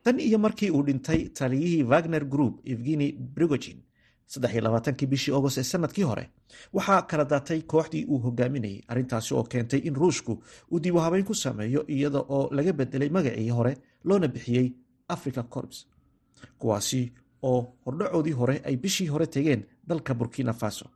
Tan 0.05 0.21
iyo 0.21 0.39
markii 0.39 0.71
uu 0.71 0.83
dhintay 0.87 1.29
taliyihii 1.39 1.83
wagner 1.93 2.25
group 2.25 2.55
evgeni 2.73 3.13
brigogin 3.13 3.79
saddex 4.27 4.53
iyo 4.55 4.63
labaatankii 4.63 5.07
bishii 5.13 5.35
agost 5.37 5.59
ee 5.59 5.63
sannadkii 5.63 6.03
hore 6.11 6.25
waxaa 6.73 7.03
kala 7.03 7.25
daatay 7.25 7.61
kooxdii 7.63 8.05
uu 8.09 8.19
hogaaminayay 8.25 8.81
arrintaasi 8.89 9.35
oo 9.35 9.43
keentay 9.45 9.81
in 9.85 9.95
ruushku 9.95 10.43
uu 10.73 10.81
dib 10.81 10.95
u 10.97 10.99
habeyn 10.99 11.25
ku 11.25 11.35
sameeyo 11.35 11.85
iyada 11.89 12.19
oo 12.29 12.49
laga 12.57 12.73
bedelay 12.73 13.09
magacii 13.09 13.51
hore 13.51 13.77
loona 14.05 14.29
bixiyey 14.29 14.73
africa 15.09 15.43
corps. 15.51 15.87
Kuwaasi 16.59 17.13
oo 17.51 17.61
hordhacoodii 17.87 18.33
hore 18.41 18.57
ay 18.69 18.77
bishii 18.77 19.09
hore 19.13 19.27
tegeen 19.27 19.63
dalka 19.89 20.15
burkina 20.15 20.53
faso. 20.53 20.87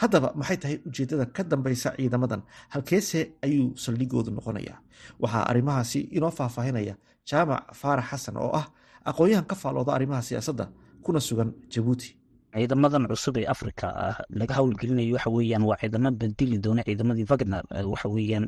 Haddaba 0.00 0.32
maxay 0.40 0.56
tahay 0.62 0.76
ujeeddada 0.86 1.26
ka 1.26 1.42
dambaysa 1.50 1.90
ciidamadan? 1.96 2.42
Halkeese 2.68 3.20
ayuu 3.42 3.76
saldhigoodu 3.76 4.30
noqonayaa. 4.30 4.78
Waxaa 5.22 5.44
arrimahaasi 5.50 6.00
inoo 6.16 6.30
faahfaahinaya 6.38 6.94
jaamac 7.30 7.62
faarax 7.80 8.04
xasan 8.10 8.36
oo 8.36 8.50
ah 8.60 8.66
aqoon-yahan 9.10 9.46
ka 9.50 9.54
faalooda 9.62 9.92
arrimaha 9.96 10.22
siyaasadda 10.22 10.66
kuna 11.04 11.20
sugan 11.20 11.50
jabuuti 11.72 12.16
ciidamadan 12.54 13.06
cusub 13.10 13.36
ee 13.40 13.46
africa 13.54 13.86
ah 14.06 14.16
laga 14.40 14.54
howlgelinayo 14.58 15.14
waxa 15.16 15.30
weeyaan 15.36 15.64
waa 15.68 15.76
ciidamo 15.82 16.10
bedeli 16.20 16.58
doona 16.64 16.82
ciidamadii 16.88 17.26
wagner 17.30 17.62
waxa 17.92 18.08
weeyaan 18.16 18.44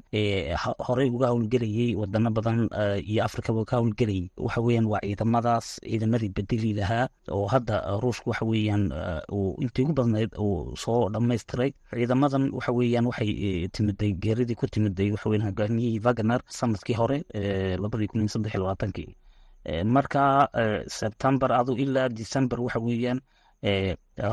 horey 0.87 1.09
uga 1.17 1.27
howlgelayay 1.33 1.95
wadano 2.01 2.31
badan 2.37 2.61
iyo 3.11 3.21
africaba 3.29 3.65
ka 3.71 3.77
howlgelayay 3.81 4.31
waxa 4.47 4.61
weeyaan 4.67 4.87
waa 4.93 5.01
ciidamadaas 5.07 5.67
ciidamadii 5.91 6.31
bedeli 6.39 6.71
lahaa 6.79 7.09
oo 7.37 7.47
hadda 7.55 7.75
ruushku 8.03 8.31
waxa 8.31 8.45
weeyaan 8.53 8.85
uu 9.37 9.57
intii 9.65 9.83
ugu 9.85 9.93
badnayd 9.99 10.31
uu 10.39 10.77
soo 10.85 11.09
dhamaystiray 11.15 11.71
ciidamadan 11.91 12.45
waxa 12.57 12.73
weeyaan 12.79 13.07
waxay 13.11 13.69
timiday 13.75 14.13
geeridii 14.25 14.55
ku 14.61 14.67
timiday 14.67 15.11
waxa 15.15 15.29
weeyaan 15.31 15.49
hogaamiyihii 15.51 16.01
wagner 16.07 16.41
sannadkii 16.59 16.95
hore 17.01 17.19
labadii 17.83 18.07
kun 18.11 18.21
iyo 18.23 18.29
saddex 18.35 18.55
labaatankii 18.55 19.11
marka 19.85 20.23
september 20.87 21.51
adu 21.53 21.73
ilaa 21.85 22.09
december 22.09 22.61
waxa 22.61 22.79
weeyaan 22.81 23.21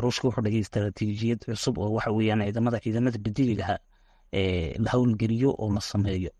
ruushka 0.01 0.27
wuxuu 0.27 0.41
dhagay 0.43 0.59
istaraatiijiyad 0.65 1.39
cusub 1.45 1.77
oo 1.77 1.91
waxa 1.97 2.11
weeyaan 2.11 2.41
ciidamada 2.45 2.79
ciidamada 2.79 3.17
bedeli 3.17 3.55
lahaa 3.55 3.79
la 4.83 4.89
howlgeliyo 4.91 5.49
oo 5.57 5.73
la 5.73 5.81
sameeyo. 5.81 6.31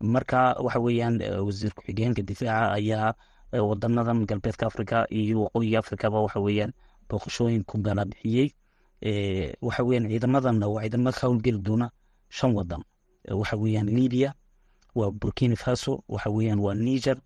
Marka 0.00 0.54
waxa 0.64 0.80
weeyaan 0.80 1.20
wasiir 1.46 1.72
ku-xigeenka 1.74 2.22
difaaca 2.22 2.72
ayaa 2.72 3.14
wadanadan 3.52 4.26
galbeedka 4.26 4.66
africa 4.66 5.06
iyo 5.10 5.42
waqooyiga 5.44 5.78
africaba 5.78 6.20
waxa 6.20 6.40
weeyaan 6.40 6.72
booqashooyin 7.08 7.64
ku 7.64 7.78
galabixiyey 7.78 8.48
waxa 9.62 9.82
weeyaan 9.84 10.08
ciidamadanna 10.10 10.68
waa 10.68 10.82
ciidamo 10.82 11.12
ka 11.12 11.26
howlgeli 11.26 11.58
doona 11.58 11.90
shan 12.28 12.52
wadan 12.54 12.82
waxa 13.30 13.56
weeyaan 13.56 13.86
libya 13.88 14.34
waa 14.94 15.10
burkina 15.10 15.56
faso 15.56 16.04
waxa 16.08 16.30
weeyaan 16.30 16.58
waa 16.60 16.74
niger 16.74 17.16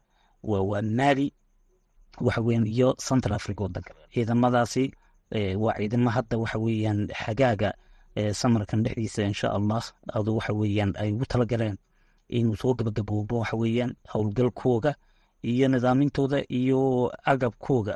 waa 0.42 0.83
mali 0.83 1.33
waxa 2.21 2.40
weeyaan 2.40 2.66
iyo 2.66 2.95
central 3.09 3.35
africa 3.35 3.61
wadanka 3.61 3.95
ciidamadaasi 4.14 4.92
waa 5.33 5.75
ciidamo 5.78 6.11
hadda 6.11 6.38
waxa 6.38 6.59
weeyaan 6.59 7.09
xagaaga 7.25 7.71
samarkan 8.33 8.83
dhexdiisa 8.85 9.23
insha 9.30 9.49
allah 9.52 9.83
adu 10.14 10.37
waxa 10.38 10.52
weeyaan 10.54 10.92
ay 10.97 11.12
ugu 11.12 11.26
talagaleen 11.26 11.76
inuu 12.28 12.56
soo 12.56 12.75
gabagaboobo 12.75 13.38
waxa 13.42 13.56
weeyaan 13.56 13.92
howlgalkooga 14.12 14.95
iyo 15.42 15.68
nidaamintooda 15.68 16.38
iyo 16.49 17.11
agabkooga 17.25 17.95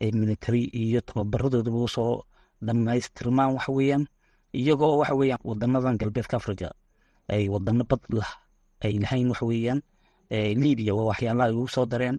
military 0.00 0.64
iyo 0.64 1.00
tababaradoodaba 1.00 1.78
u 1.84 1.88
soo 1.88 2.22
dhamaystirmaan 2.62 3.54
waxa 3.56 3.72
weeyaan. 3.72 4.04
Iyagoo 4.52 4.98
waxa 5.00 5.14
weeyaan 5.14 5.40
wadanadan 5.44 5.96
galbeedka 5.98 6.36
africa 6.36 6.70
ay 7.28 7.48
wadano 7.48 7.84
bad 7.84 8.00
lah 8.12 8.28
ay 8.84 8.98
lahayn 9.02 9.28
waxa 9.32 9.46
weeyaan 9.46 9.80
libya 10.30 10.94
waa 10.94 11.04
waxyaalaha 11.12 11.50
ugu 11.52 11.68
soo 11.68 11.86
dareen 11.86 12.18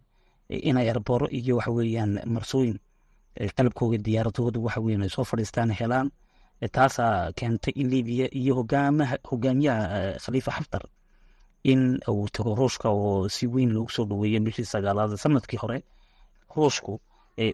inay 0.49 0.89
arbooro 0.89 1.27
iyo 1.31 1.55
waxa 1.57 1.71
weeyaan 1.71 2.19
marsooyin 2.25 2.79
qalabkooga 3.57 3.97
diyaaradooda 4.05 4.59
waxa 4.65 4.79
weeyaan 4.85 5.03
ay 5.05 5.09
soo 5.15 5.23
fadhiistaan 5.31 5.71
helaan 5.79 6.07
taasaa 6.75 7.31
keentay 7.37 7.73
in 7.81 7.87
libiya 7.93 8.27
iyo 8.41 8.53
hogaamaha 8.59 9.15
hogaamiyaha 9.29 10.17
khaliifa 10.23 10.51
xaftar 10.57 10.83
in 11.63 11.99
uu 12.09 12.27
tago 12.35 12.55
ruushka 12.55 12.89
oo 12.89 13.29
si 13.29 13.45
weyn 13.47 13.71
loogu 13.75 13.89
soo 13.95 14.05
dhaweeyay 14.09 14.39
bishii 14.45 14.65
sagaalaad 14.65 15.15
sannadkii 15.23 15.57
hore. 15.63 15.83
Ruushku 16.55 16.99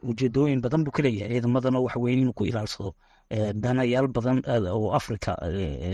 ujeedooyin 0.10 0.62
badan 0.62 0.84
buu 0.84 0.92
ka 0.92 1.04
ciidamadana 1.04 1.80
waxa 1.80 2.00
inuu 2.24 2.34
ku 2.34 2.46
ilaalsado. 2.46 2.94
Danayaal 3.64 4.08
badan 4.08 4.40
oo 4.72 4.92
africa 4.94 5.36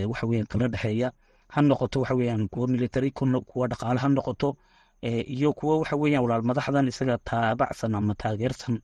waxa 0.06 0.26
kala 0.50 0.68
dhexeeya. 0.68 1.08
Ha 1.48 1.62
noqoto 1.62 2.00
waxa 2.00 2.46
kuwa 2.52 2.66
military 2.68 3.10
kuwa 3.10 3.66
dhaqaale 3.68 3.98
ha 4.00 4.08
noqoto 4.08 4.56
iyo 5.02 5.52
kuwa 5.52 5.78
waxa 5.78 5.96
walaal 5.96 6.42
madaxdan 6.42 6.88
isaga 6.88 7.18
taabacsan 7.18 7.94
ama 7.94 8.14
taageersan 8.14 8.78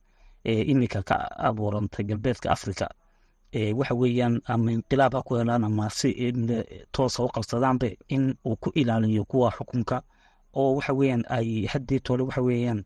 imika 0.71 1.03
ka 1.03 1.15
abuurantay 1.47 2.05
galbeedka 2.09 2.47
africa 2.51 2.87
waxa 3.79 3.95
weeyaan 4.01 4.41
ama 4.53 4.71
inqilaab 4.71 5.13
ku 5.27 5.35
helaan 5.39 5.63
ama 5.63 5.89
si 5.89 6.09
toosa 6.91 7.23
u 7.23 7.27
qabsadaanba 7.35 7.87
in 8.15 8.35
uu 8.45 8.55
ku 8.55 8.69
ilaaliyo 8.75 9.23
kuwa 9.25 9.51
xukunka 9.51 10.01
oo 10.53 10.75
waxa 10.77 10.93
weeyaan 10.93 11.23
ay 11.29 11.65
haddii 11.71 11.99
tole 11.99 12.23
waxa 12.23 12.41
weeyaan 12.41 12.79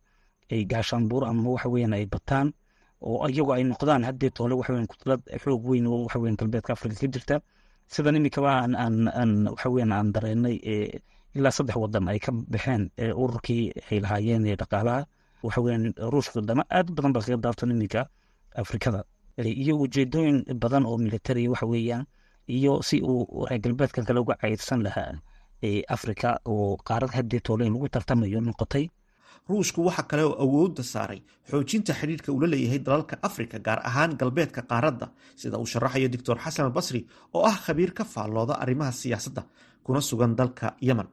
ay 0.52 0.66
gaashaan 0.66 1.08
buur 1.10 1.24
ama 1.26 1.50
waxa 1.50 1.70
weeyaan 1.70 1.94
ay 1.94 2.06
bataan 2.06 2.54
oo 3.02 3.28
iyagu 3.30 3.54
ay 3.54 3.64
noqdaan 3.64 4.04
haddii 4.04 4.30
tole 4.38 4.54
waxa 4.56 4.72
weeyaan 4.74 4.88
kutlad 4.92 5.22
xoog 5.44 5.62
weyn 5.70 5.88
oo 5.88 6.04
waxa 6.06 6.20
weeyaan 6.20 6.38
galbeedka 6.40 6.74
africa 6.74 6.96
ka 7.02 7.08
jirta. 7.08 7.36
Sidan 7.88 8.16
aan 8.16 8.76
aan 9.10 9.32
waxa 9.54 9.70
weeyaan 9.70 9.92
aan 9.92 10.12
dareenay 10.14 10.56
ilaa 11.36 11.52
saddex 11.52 11.76
wadan 11.76 12.08
ay 12.08 12.20
ka 12.20 12.32
baxeen 12.32 12.92
ururkii 13.16 13.72
ay 13.92 14.00
lahaayeen 14.00 14.46
ee 14.48 14.56
dhaqaalaha 14.56 15.06
waxa 15.44 15.62
weeyaan 15.62 15.94
ruushka 16.14 16.42
dama 16.42 16.64
aad 16.78 16.88
badan 16.96 17.14
baa 17.14 17.22
kaga 17.26 17.38
daabtan 17.46 17.72
iminka 17.72 18.02
afrikada. 18.56 19.04
Iyo 19.64 19.74
ujeedooyin 19.84 20.38
badan 20.64 20.86
oo 20.86 20.98
military 20.98 21.48
waxa 21.48 21.66
weeyaan 21.66 22.06
iyo 22.48 22.82
si 22.88 23.02
uu 23.02 23.46
reer 23.50 23.62
galbeedkan 23.64 24.06
kale 24.06 24.20
uga 24.20 24.36
caydsan 24.42 24.84
lahaa 24.84 25.14
africa 25.96 26.30
oo 26.46 26.78
qaarad 26.88 27.12
haddii 27.18 27.40
toole 27.46 27.66
lagu 27.70 27.88
tartamayo 27.90 28.42
noqotay 28.42 28.86
ruushku 29.50 29.86
waxa 29.88 30.04
kale 30.10 30.24
oo 30.24 30.36
awoodda 30.44 30.84
saaray 30.84 31.22
xoojinta 31.50 31.94
xidhiirka 32.00 32.30
uu 32.32 32.40
la 32.42 32.48
leeyahay 32.54 32.80
dalalka 32.80 33.16
afrika 33.28 33.58
gaar 33.60 33.80
ahaan 33.90 34.12
galbeedka 34.20 34.62
qaaradda 34.72 35.08
sida 35.42 35.58
uu 35.62 35.66
sharaxayo 35.74 36.08
doctor 36.14 36.38
xasan 36.44 36.66
albasri 36.66 37.02
oo 37.34 37.44
ah 37.52 37.58
khabiir 37.66 37.92
ka 37.98 38.04
faallooda 38.14 38.54
arrimaha 38.64 38.92
siyaasadda 38.92 39.42
kuna 39.86 40.02
sugan 40.02 40.36
dalka 40.40 40.68
yemen. 40.88 41.08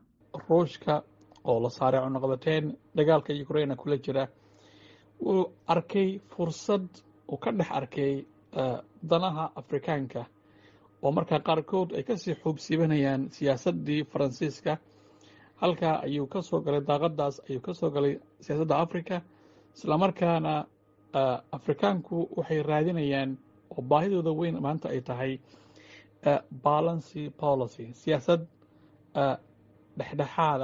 Ruushka 0.49 1.03
oo 1.49 1.59
la 1.65 1.71
saaray 1.79 2.01
cunuqabateen 2.05 2.65
dagaalka 2.97 3.33
ukraina 3.45 3.75
kula 3.81 3.97
jira. 4.05 4.25
Wuu 5.25 5.43
arkay 5.67 6.09
fursad 6.33 6.87
uu 7.33 7.37
ka 7.43 7.51
dhex 7.59 7.71
arkay 7.79 8.13
danaha 9.11 9.45
afrikaanka 9.61 10.23
oo 11.03 11.11
markaa 11.17 11.41
qaarkood 11.49 11.89
ay 11.99 12.03
ka 12.09 12.15
sii 12.23 12.35
xuubsiibanayaan 12.43 13.23
siyaasaddii 13.37 14.05
faransiiska. 14.13 14.73
Halkaa 15.63 15.97
ayuu 16.07 16.27
ka 16.33 16.43
soo 16.49 16.61
galay 16.61 16.81
daaqadaas 16.89 17.37
ayuu 17.51 17.61
ka 17.67 17.73
soo 17.75 17.91
galay 17.91 18.15
siyaasadda 18.45 18.77
africa 18.85 19.17
islamarkaana 19.77 20.55
afrikaanku 21.57 22.17
waxay 22.37 22.63
raadinayaan 22.71 23.31
oo 23.75 23.83
baahidooda 23.91 24.31
weyn 24.41 24.57
maanta 24.65 24.87
ay 24.95 25.01
tahay 25.09 25.33
balancy 26.65 27.23
policy 27.43 27.85
siyaasad 28.03 28.41
dhexdhexaad 29.99 30.63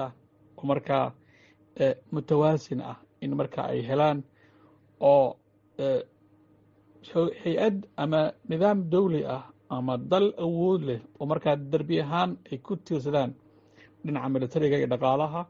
ah 0.65 0.67
oo 0.67 0.69
markaa 0.73 1.07
mutawaasin 2.15 2.81
ah 2.81 2.97
in 3.25 3.33
marka 3.41 3.61
ay 3.73 3.81
helaan 3.89 4.19
oo 5.01 5.37
hay'ad 7.45 7.77
ama 7.97 8.21
nidaam 8.49 8.79
dawli 8.91 9.21
ah 9.37 9.45
ama 9.71 9.95
dal 9.99 10.27
awood 10.45 10.83
leh 10.89 11.01
oo 11.21 11.27
markaa 11.27 11.57
derbi 11.57 12.01
ahaan 12.05 12.31
ay 12.53 12.59
ku 12.59 12.77
tiirsadaan 12.77 13.31
dhinaca 14.05 14.29
militariga 14.35 14.77
iyo 14.81 14.89
dhaqaalaha 14.93 15.43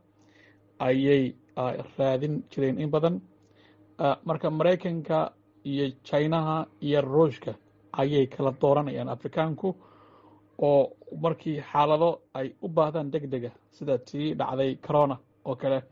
ayay 0.87 1.23
raadin 1.99 2.35
jireen 2.51 2.79
in 2.83 2.91
badan. 2.91 3.21
Marka 4.29 4.51
maraykanka 4.51 5.19
iyo 5.71 5.87
jinaha 6.09 6.67
iyo 6.87 7.01
ruushka 7.01 7.53
ayay 8.01 8.27
kala 8.27 8.51
dooranayaan 8.63 9.09
afrikaanku 9.15 9.69
oo 10.59 10.91
markii 11.21 11.61
xaalado 11.71 12.21
ay 12.35 12.55
u 12.63 12.69
baahdaan 12.69 13.11
deg 13.11 13.25
dega 13.31 13.51
sida 13.71 13.99
tii 13.99 14.35
dhacday 14.35 14.77
corona 14.87 15.17
oo 15.45 15.57
kale. 15.57 15.83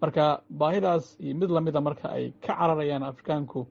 Marka 0.00 0.42
baahidaas 0.50 1.16
iyo 1.20 1.34
mid 1.34 1.50
lamida 1.50 1.80
marka 1.80 2.08
ay 2.08 2.32
ka 2.44 2.54
cararayaan 2.58 3.02
afrikaanku 3.02 3.66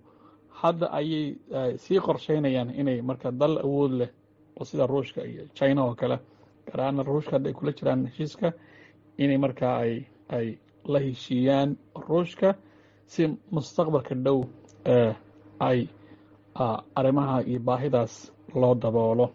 hadda 0.61 0.87
ayay 0.99 1.35
sii 1.77 1.99
qorsheynayaan 1.99 2.69
inay 2.79 3.01
marka 3.01 3.31
dal 3.31 3.57
awood 3.65 3.91
leh 3.91 4.09
oo 4.59 4.65
sida 4.65 4.87
ruushka 4.87 5.21
iyo 5.25 5.43
china 5.53 5.81
oo 5.85 5.95
kale 5.95 6.17
gaar 6.67 7.05
ruushka 7.05 7.31
hadda 7.35 7.49
ay 7.49 7.53
kula 7.59 7.71
jiraan 7.71 8.05
heshiiska 8.07 8.53
inay 9.17 9.37
markaa 9.37 9.75
ay 9.83 9.93
ay 10.29 10.47
la 10.91 10.99
heshiiyaan 10.99 11.69
ruushka 12.07 12.55
si 13.05 13.27
mustaqbalka 13.51 14.15
dhow 14.25 14.39
ay 15.59 15.79
arrimaha 16.95 17.41
iyo 17.49 17.59
baahidaas 17.59 18.13
loo 18.55 18.75
daboolo 18.75 19.25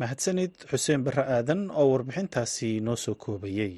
mahadsanid 0.00 0.52
xuseen 0.70 1.00
barre 1.06 1.22
aadan 1.36 1.60
oo 1.80 1.86
warbixintaasi 1.92 2.70
noo 2.86 2.96
soo 3.04 3.14
koobayey 3.24 3.74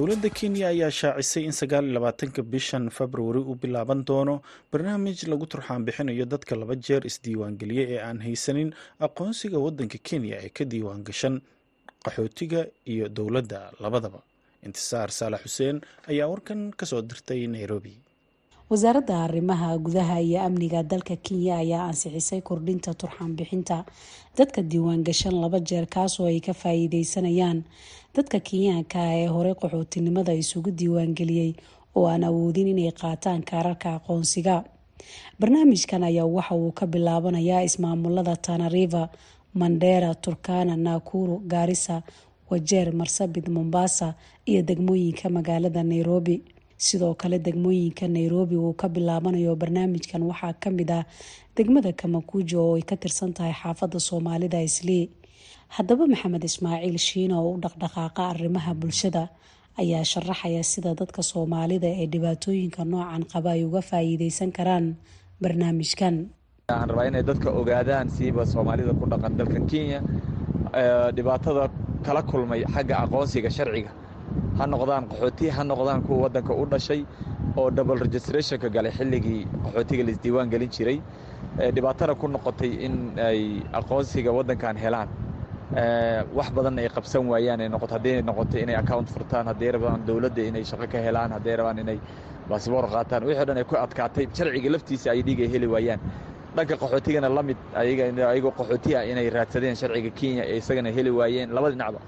dowladda 0.00 0.30
kenya 0.38 0.68
ayaa 0.72 0.90
shaacisay 1.00 1.44
in 1.44 1.52
sagaal 1.60 1.84
iyo 1.84 1.92
labaatanka 1.96 2.40
bishan 2.52 2.84
februari 2.98 3.40
uu 3.40 3.54
bilaaban 3.62 4.00
doono 4.08 4.34
barnaamij 4.72 5.18
lagu 5.28 5.44
turxaan 5.52 5.84
bixinayo 5.86 6.24
dadka 6.32 6.56
laba 6.60 6.74
jeer 6.86 7.02
isdiiwaangeliyey 7.10 7.86
ee 7.94 8.00
aan 8.08 8.18
haysanin 8.26 8.70
aqoonsiga 9.06 9.58
waddanka 9.64 9.98
kenya 10.08 10.36
ee 10.44 10.48
ka 10.56 10.64
diiwaan 10.72 11.02
gashan 11.08 11.36
qaxootiga 12.04 12.60
iyo 12.92 13.08
dowladda 13.08 13.60
labadaba. 13.84 14.20
Intisaar 14.66 15.10
saalax 15.18 15.42
xuseen 15.44 15.76
ayaa 16.08 16.28
warkan 16.32 16.60
ka 16.78 16.84
soo 16.90 17.02
dirtay 17.10 17.42
nairobi 17.54 17.94
wasaaradda 18.70 19.16
arrimaha 19.24 19.78
gudaha 19.78 20.20
iyo 20.22 20.38
amniga 20.46 20.82
dalka 20.82 21.16
kenya 21.16 21.56
ayaa 21.62 21.84
ansixisay 21.90 22.40
kordhinta 22.48 22.94
turxaan 22.94 23.32
bixinta 23.38 23.84
dadka 24.38 24.62
diiwaan 24.62 25.02
gashan 25.08 25.34
laba 25.42 25.58
jeer 25.68 25.86
kaasoo 25.94 26.26
ay 26.30 26.38
ka 26.46 26.52
faa'iideysanayaan 26.54 27.58
dadka 28.14 28.38
kenyaanka 28.48 28.98
ah 29.06 29.14
ee 29.22 29.26
horey 29.34 29.54
qaxootinimada 29.62 30.32
isugu 30.42 30.70
diiwaangeliyey 30.78 31.50
oo 31.98 32.06
aan 32.12 32.22
awoodin 32.30 32.68
inay 32.72 32.92
qaataan 33.02 33.42
kaararka 33.50 33.88
aqoonsiga. 33.98 34.56
Barnaamijkan 35.40 36.02
ayaa 36.10 36.26
waxa 36.36 36.54
uu 36.54 36.70
ka 36.78 36.84
bilaabanayaa 36.86 37.66
ismaamulada 37.68 38.36
tanariva 38.46 39.02
mandera 39.60 40.14
turkana 40.14 40.76
nakuru 40.76 41.36
gaarisa 41.52 41.96
wajeer 42.50 42.88
marsabit 43.00 43.46
mombasa 43.56 44.14
iyo 44.50 44.62
degmooyinka 44.68 45.26
magaalada 45.36 45.82
nairobi 45.82 46.36
sidoo 46.86 47.14
kale 47.20 47.36
degmooyinka 47.46 48.04
nairobi 48.16 48.56
uu 48.64 48.72
ka 48.80 48.86
bilaabanayo 48.94 49.52
barnaamijkan. 49.62 50.22
Waxaa 50.30 50.54
ka 50.62 50.68
mid 50.78 50.90
ah 50.98 51.04
degmada 51.56 51.90
kamakujo 52.00 52.58
oo 52.66 52.74
ay 52.78 52.84
ka 52.90 52.96
tirsan 53.02 53.32
tahay 53.36 53.54
xaafadda 53.60 53.98
soomaalida 54.08 54.58
islii 54.68 55.04
haddaba 55.76 56.04
maxamed 56.12 56.42
ismaaciil 56.50 56.96
shiina 57.06 57.34
oo 57.42 57.50
u 57.56 57.60
dhaqdhaqaaqa 57.64 58.22
arrimaha 58.32 58.72
bulshada 58.80 59.22
ayaa 59.82 60.04
sharaxaya 60.12 60.62
sida 60.72 60.90
dadka 61.00 61.22
soomaalida 61.30 61.88
ee 62.00 62.06
dhibaatooyinka 62.12 62.80
noocan 62.92 63.22
qaba 63.32 63.48
ay 63.56 63.62
uga 63.68 63.82
faa'iideysan 63.90 64.50
karaan 64.58 64.86
barnaamijkan. 65.42 66.14
Waxaan 66.68 66.88
rabaa 66.90 67.06
inay 67.10 67.22
dadka 67.30 67.48
ogaadaan 67.60 68.06
siiba 68.16 68.42
soomaalida 68.52 68.92
ku 69.00 69.04
dhaqan 69.12 69.32
dalkan 69.38 69.64
kenya 69.70 69.98
dhibaatada 71.16 71.64
kala 72.06 72.22
kulmay 72.30 72.60
xagga 72.74 72.94
aqoonsiga 73.04 73.50
sharciga 73.56 73.90
ha 74.58 74.64
noqdaan 74.66 75.04
qaxooti 75.10 75.46
ha 75.56 75.62
noqdaan 75.64 76.02
kuwa 76.06 76.18
waddanka 76.24 76.52
u 76.54 76.64
dhashay 76.66 77.04
oo 77.56 77.70
double 77.70 77.98
registrationka 78.06 78.68
galay 78.68 78.92
xilligii 78.98 79.46
qaxootiga 79.64 80.02
laisdiiwaan 80.08 80.48
gelin 80.50 80.70
jiray 80.76 80.98
dhibaatana 81.76 82.14
ku 82.14 82.26
noqotay 82.28 82.70
in 82.86 82.94
ay 83.18 83.62
aqoonsiga 83.72 84.30
waddankan 84.32 84.76
helaan. 84.76 85.08
Wax 86.34 86.50
badan 86.56 86.78
ay 86.78 86.88
qabsan 86.88 87.26
waayaan 87.26 87.60
hadday 87.94 88.22
noqoto 88.22 88.58
inay 88.58 88.74
account 88.74 89.08
furtaan 89.08 89.46
hadday 89.46 89.70
rabaan 89.72 90.00
dowladda 90.06 90.42
inay 90.50 90.64
shaqo 90.64 90.86
ka 90.92 90.98
helaan 90.98 91.30
hadday 91.32 91.56
rabaan 91.56 91.78
inay 91.78 91.98
baasboor 92.48 92.86
qaataan 92.90 93.22
wixii 93.24 93.42
o 93.42 93.44
dhan 93.46 93.56
ay 93.58 93.64
ku 93.64 93.76
adkaatay 93.76 94.26
sharciga 94.34 94.70
laftiisa 94.70 95.10
ay 95.10 95.22
dhiig 95.22 95.40
ay 95.40 95.48
heli 95.54 95.66
waayaan. 95.66 96.00
Dhanka 96.56 96.74
qaxootigana 96.76 97.28
la 97.28 97.42
mid 97.42 97.56
ayagoo 97.74 98.50
qaxooti 98.58 98.94
ah 98.96 99.04
inay 99.04 99.30
raadsadeen 99.30 99.76
sharciga 99.76 100.10
kenya 100.10 100.42
ee 100.44 100.56
isagana 100.58 100.90
heli 100.90 101.10
waayeen 101.10 101.50
laba 101.54 101.70
dhinacba 101.70 102.00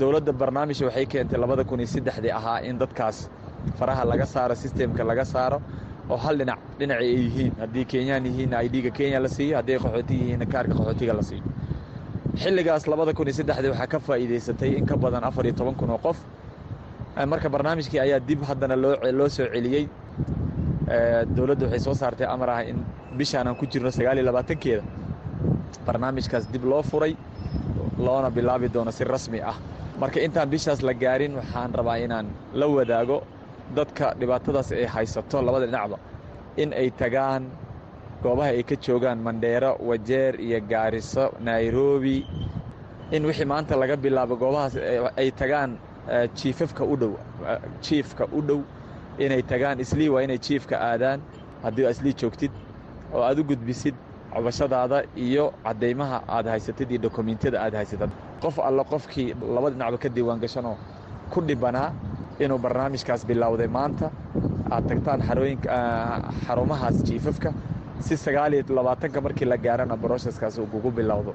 dowladda 0.00 0.32
barnaamij 0.32 0.80
waxay 0.86 1.06
keentay 1.06 1.38
labada 1.38 1.64
kun 1.64 1.80
iyo 1.80 1.86
saddexdii 1.94 2.32
ahaa 2.38 2.58
in 2.68 2.78
dadkaas 2.78 3.28
faraha 3.78 4.04
laga 4.04 4.26
saaro 4.26 4.54
sistemka 4.54 5.04
laga 5.04 5.24
saaro 5.24 5.58
oo 6.10 6.16
hal 6.16 6.36
dhinac 6.38 6.58
dhinaci 6.78 7.04
ay 7.04 7.14
yihiin. 7.24 7.52
Haddii 7.60 7.84
kenyaan 7.84 8.24
yihiinna 8.26 8.56
ay 8.58 8.68
dhiiga 8.68 8.90
kenya 8.90 9.20
la 9.20 9.28
siiyo 9.28 9.56
haddii 9.56 9.72
ay 9.76 9.78
qaxooti 9.84 10.14
yihiinna 10.20 10.46
kaarka 10.52 10.74
qaxootiga 10.78 11.12
la 11.18 11.22
siiyo. 11.22 11.42
Xilligaas 12.42 12.86
labada 12.86 13.12
kun 13.14 13.26
iyo 13.28 13.34
saddexdii 13.40 13.70
waxaa 13.72 13.86
ka 13.86 13.98
faa'iidaysatay 13.98 14.70
in 14.78 14.86
ka 14.86 14.96
badan 14.96 15.24
afar 15.24 15.44
iyo 15.46 15.54
toban 15.54 15.74
kun 15.74 15.90
oo 15.90 15.98
qof. 15.98 16.18
Marka 17.26 17.48
barnaamijkii 17.50 18.00
ayaa 18.00 18.20
dib 18.20 18.42
haddana 18.42 18.76
loo 18.76 19.28
soo 19.28 19.46
celiyey. 19.54 19.84
Dowladda 21.36 21.64
waxay 21.66 21.80
soo 21.80 21.94
saartay 21.94 22.26
amar 22.26 22.50
ah 22.50 22.62
in 22.64 22.78
bishaan 23.18 23.46
aan 23.46 23.56
ku 23.56 23.66
jirno 23.66 23.90
sagaal 23.90 24.16
iyo 24.18 24.24
labaatankeeda. 24.26 24.82
Barnaamijkaas 25.86 26.48
dib 26.52 26.64
loo 26.64 26.82
furay 26.82 27.16
loona 27.98 28.30
bilaabi 28.30 28.68
doono 28.72 28.90
si 28.90 29.04
rasmi 29.04 29.40
ah 29.40 29.56
marka 30.00 30.18
intaan 30.26 30.48
bishaas 30.52 30.80
la 30.88 30.92
gaarin 31.02 31.34
waxaan 31.40 31.70
rabaa 31.78 31.96
inaan 32.04 32.26
la 32.60 32.66
wadaago 32.76 33.18
dadka 33.76 34.06
dhibaatadaas 34.20 34.68
ay 34.72 34.86
haysato 34.94 35.42
labada 35.46 35.66
dhinacba. 35.66 35.96
In 36.62 36.72
ay 36.72 36.88
tagaan 37.00 37.42
goobaha 38.22 38.50
ay 38.56 38.62
ka 38.62 38.76
joogaan 38.76 39.18
mandheero 39.26 39.76
wajeer 39.88 40.34
iyo 40.40 40.60
gaariso 40.70 41.24
nairobi. 41.40 42.26
In 43.12 43.24
wixii 43.28 43.44
maanta 43.52 43.76
laga 43.76 43.96
bilaabo 43.96 44.34
goobahaas 44.36 44.74
ay 45.20 45.30
tagaan 45.40 45.78
jiifafka 46.34 46.84
u 46.84 46.96
dhow 46.96 47.12
jiifka 47.82 48.24
u 48.32 48.40
dhow. 48.42 48.60
Inay 49.18 49.42
tagaan 49.42 49.80
islii 49.80 50.08
waa 50.08 50.22
inay 50.22 50.38
jiifka 50.38 50.76
aadaan. 50.80 51.20
Haddii 51.62 51.88
islii 51.90 52.14
joogtid 52.14 52.50
oo 53.14 53.22
aad 53.22 53.38
u 53.38 53.44
gudbisid 53.44 53.94
cobashadaada 54.32 55.04
iyo 55.16 55.52
caddaymaha 55.64 56.22
aad 56.28 56.46
haysatid 56.46 56.90
iyo 56.90 57.00
dokumentiyada 57.02 57.60
aad 57.62 57.74
haysatid 57.74 58.10
qof 58.42 58.58
alle 58.68 58.84
qofkii 58.92 59.28
laba 59.54 59.68
dhinacba 59.70 59.98
ka 60.02 60.08
diiwaan 60.08 60.40
gashanoo 60.44 60.76
ku 61.32 61.40
dhibanaa 61.48 61.88
inuu 62.40 62.58
barnaamijkaas 62.58 63.22
bilowday. 63.28 63.66
Maanta 63.68 64.10
aad 64.70 64.84
tagtaan 64.88 65.20
xarooyinka 65.28 65.68
xarumahaas 66.46 66.96
jiifafka 67.06 67.50
si 68.00 68.16
sagaal 68.16 68.52
iyo 68.54 68.64
labaatanka 68.76 69.20
markii 69.20 69.44
la 69.52 69.56
gaarana 69.56 69.96
brosheskaas 69.96 70.58
uu 70.58 70.90
bilowdo. 70.90 71.34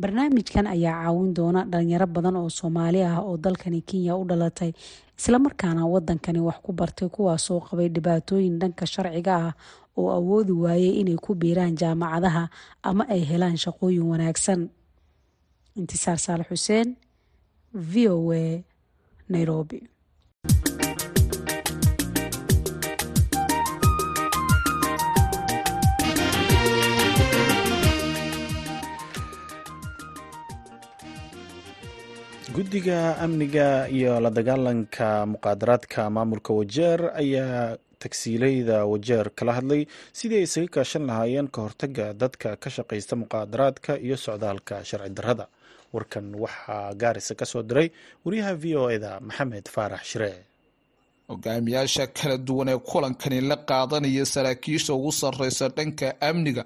Barnaamijkan 0.00 0.66
ayaa 0.66 1.02
caawin 1.04 1.34
doona 1.34 1.64
dhalinyaro 1.72 2.06
badan 2.06 2.36
oo 2.36 2.48
soomaali 2.48 3.02
ah 3.02 3.18
oo 3.20 3.36
dalkani 3.36 3.80
kenya 3.82 4.16
u 4.16 4.24
dhalatay 4.24 4.72
islamarkaana 5.18 5.86
wadankani 5.86 6.40
wax 6.40 6.58
ku 6.62 6.72
bartay 6.72 7.08
kuwaasoo 7.08 7.60
qabay 7.60 7.88
dhibaatooyin 7.88 8.58
dhanka 8.60 8.86
sharciga 8.86 9.34
ah 9.36 9.52
oo 9.98 10.10
awoodi 10.18 10.52
waayey 10.52 11.00
inay 11.00 11.16
ku 11.16 11.34
biiraan 11.34 11.74
jaamacadaha 11.76 12.48
ama 12.82 13.04
ay 13.10 13.20
helaan 13.30 13.56
shaqooyin 13.64 14.06
wanaagsan 14.10 14.68
intisaar 15.76 16.18
saalax 16.18 16.48
xuseen 16.52 16.96
v 17.72 18.08
o 18.08 18.32
a 18.32 18.44
nairobi. 19.28 19.80
Guddiga 32.54 33.16
amniga 33.20 33.88
iyo 33.92 34.20
la 34.20 34.30
dagaalanka 34.30 35.26
muqaadaraadka 35.32 36.08
maamulka 36.10 36.52
wajeer 36.58 37.00
ayaa 37.22 37.76
tagsiilayda 38.02 38.78
wajeer 38.92 39.26
kala 39.38 39.52
hadlay 39.58 39.82
sidii 40.18 40.38
ay 40.40 40.46
isaga 40.48 40.68
kaashan 40.76 41.04
lahaayeen 41.10 41.48
ka 41.54 41.60
hortaga 41.66 42.06
dadka 42.22 42.56
ka 42.62 42.68
shaqaysta 42.76 43.14
muqaadaraadka 43.22 43.92
iyo 44.06 44.16
socdaalka 44.16 44.80
sharci 44.88 45.12
darrada 45.18 45.46
warkan 45.94 46.26
waxaa 46.44 46.94
gaarisa 47.00 47.34
ka 47.40 47.44
soo 47.52 47.62
diray 47.68 47.88
wariyaha 48.24 48.54
v 48.62 48.64
o 48.76 48.84
eda 48.96 49.10
maxamed 49.28 49.66
faarax 49.74 50.02
shiree 50.10 50.36
hogaamiyaasha 51.30 52.06
kala 52.18 52.36
duwan 52.46 52.68
ee 52.68 52.78
kulankani 52.90 53.40
la 53.50 53.56
qaadanaya 53.70 54.24
saraakiisha 54.34 54.94
ugu 54.94 55.12
sarreysa 55.12 55.68
dhanka 55.76 56.08
amniga 56.28 56.64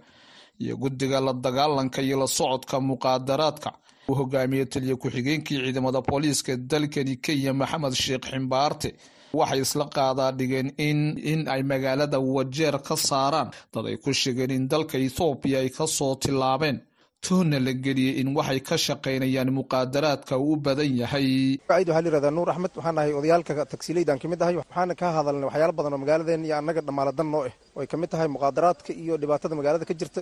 iyo 0.63 0.77
guddiga 0.77 1.21
la 1.21 1.33
dagaalanka 1.33 2.03
iyo 2.03 2.17
la 2.21 2.27
socodka 2.27 2.77
muqaadaraadka. 2.81 3.71
Uu 4.09 4.15
hogaamiyey 4.21 4.67
taliya 4.73 4.97
ku-xigeenkii 4.97 5.59
ciidamada 5.65 6.01
booliiska 6.09 6.57
dalkani 6.57 7.17
kenya 7.25 7.53
maxamed 7.61 7.95
sheekh 8.03 8.27
ximbaarte 8.31 8.91
waxay 9.39 9.61
isla 9.65 9.85
qaadaa 9.97 10.31
dhigeen 10.39 10.69
in 10.89 11.01
in 11.33 11.41
ay 11.55 11.63
magaalada 11.63 12.19
wajeer 12.35 12.77
ka 12.89 12.97
saaraan. 13.09 13.49
Dad 13.75 13.87
ay 13.91 13.97
ku 14.05 14.11
sheegeen 14.13 14.51
in 14.51 14.65
dalka 14.73 14.97
ethoobiya 15.07 15.59
ay 15.63 15.71
ka 15.71 15.87
soo 15.87 16.15
tilaabeen 16.23 16.79
toonna 17.27 17.59
la 17.67 17.73
geliyey 17.85 18.15
in 18.21 18.29
waxay 18.39 18.61
ka 18.69 18.77
shaqaynayaan 18.87 19.51
muqaadaraadka 19.59 20.35
uu 20.47 20.57
badan 20.67 20.91
yahay. 21.03 21.29
Cid 21.59 21.89
waxaa 21.89 22.03
layirahdaa 22.05 22.33
nuur 22.37 22.49
axmed 22.53 22.73
waxaan 22.79 22.99
ahay 23.01 23.13
odayaalka 23.21 23.53
tagsiilaydan 23.73 24.19
ka 24.23 24.27
mid 24.33 24.41
ahay 24.45 24.57
waxaana 24.63 24.95
ka 25.01 25.07
hadalnay 25.17 25.47
waxyaalo 25.49 25.73
badan 25.79 25.93
oo 25.95 26.01
magaaladeen 26.05 26.43
iyo 26.47 26.55
annaga 26.61 26.81
dhammaaladan 26.87 27.29
noo 27.33 27.43
ah 27.49 27.55
oo 27.77 27.81
ay 27.83 27.87
ka 27.93 27.97
mid 28.03 28.11
tahay 28.13 28.29
muqaadaraadka 28.37 28.91
iyo 29.03 29.15
dhibaatada 29.23 29.55
magaalada 29.59 29.85
ka 29.91 29.95
jirta 30.01 30.21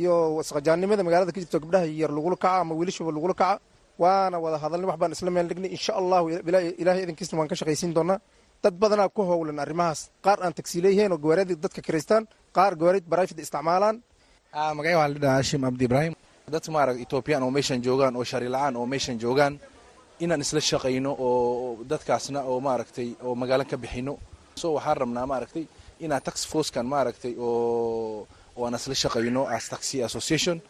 iyo 0.00 0.12
wasqajaannimada 0.38 1.02
magaalada 1.08 1.32
ka 1.34 1.40
jirta 1.42 1.56
gabdhaha 1.64 1.86
yar 2.00 2.10
lagula 2.16 2.36
kaca 2.44 2.60
ama 2.62 2.72
wiilashaba 2.78 3.10
lagula 3.16 3.34
kaca. 3.42 3.60
Waana 4.02 4.36
wada 4.44 4.56
hadalnay 4.64 4.86
wax 4.90 4.98
baan 5.02 5.12
isla 5.16 5.30
meel 5.36 5.46
dhignay 5.50 5.70
insha 5.76 5.92
allahu 6.00 6.24
ilaahay 6.82 7.02
idinkiisna 7.06 7.34
waan 7.38 7.48
ka 7.52 7.56
shaqaysiin 7.60 7.92
doonaa. 7.96 8.18
Dad 8.62 8.74
badanaa 8.82 9.08
ku 9.16 9.22
howlan 9.30 9.58
arrimahaas. 9.64 10.00
Qaar 10.24 10.38
aan 10.44 10.52
tagsiilayheen 10.58 11.12
oo 11.14 11.18
gawaariyada 11.24 11.54
dadka 11.64 11.80
kiraystaan 11.86 12.22
qaar 12.56 12.72
gawaariyad 12.80 13.06
barayfid 13.12 13.38
isticmaalaan. 13.44 13.96
Magacay 14.76 14.96
waxaa 15.00 15.12
la 15.14 15.18
dhahaa 15.24 15.38
hashim 15.40 15.62
abdi 15.68 15.84
ibraahim 15.88 16.14
dad 16.50 16.64
maarag 16.70 17.00
etoobiyaan 17.00 17.42
oo 17.42 17.50
meeshan 17.50 17.82
joogaan 17.82 18.16
oo 18.16 18.24
shari 18.24 18.48
la'aan 18.48 18.76
oo 18.76 18.86
meeshan 18.86 19.18
joogaan 19.20 19.58
inaan 20.20 20.40
isla 20.40 20.60
shaqayno 20.60 21.10
oo 21.18 21.78
dadkaasna 21.90 22.40
oo 22.42 22.60
maaragtay 22.60 23.08
oo 23.22 23.34
magaalo 23.34 23.64
ka 23.64 23.76
bixino. 23.76 24.18
So 24.60 24.74
waxaan 24.74 24.96
rabnaa 24.96 25.26
maaragtay 25.26 25.64
inaan 26.00 26.22
tax 26.22 26.36
forcekan 26.46 26.86
maaragtay 26.86 27.34
oo 27.38 28.26
oo 28.56 28.64
aan 28.66 28.74
isla 28.74 28.94
shaqayno 28.94 29.46
as 29.48 29.68
taxi 29.68 30.02
association. 30.02 30.60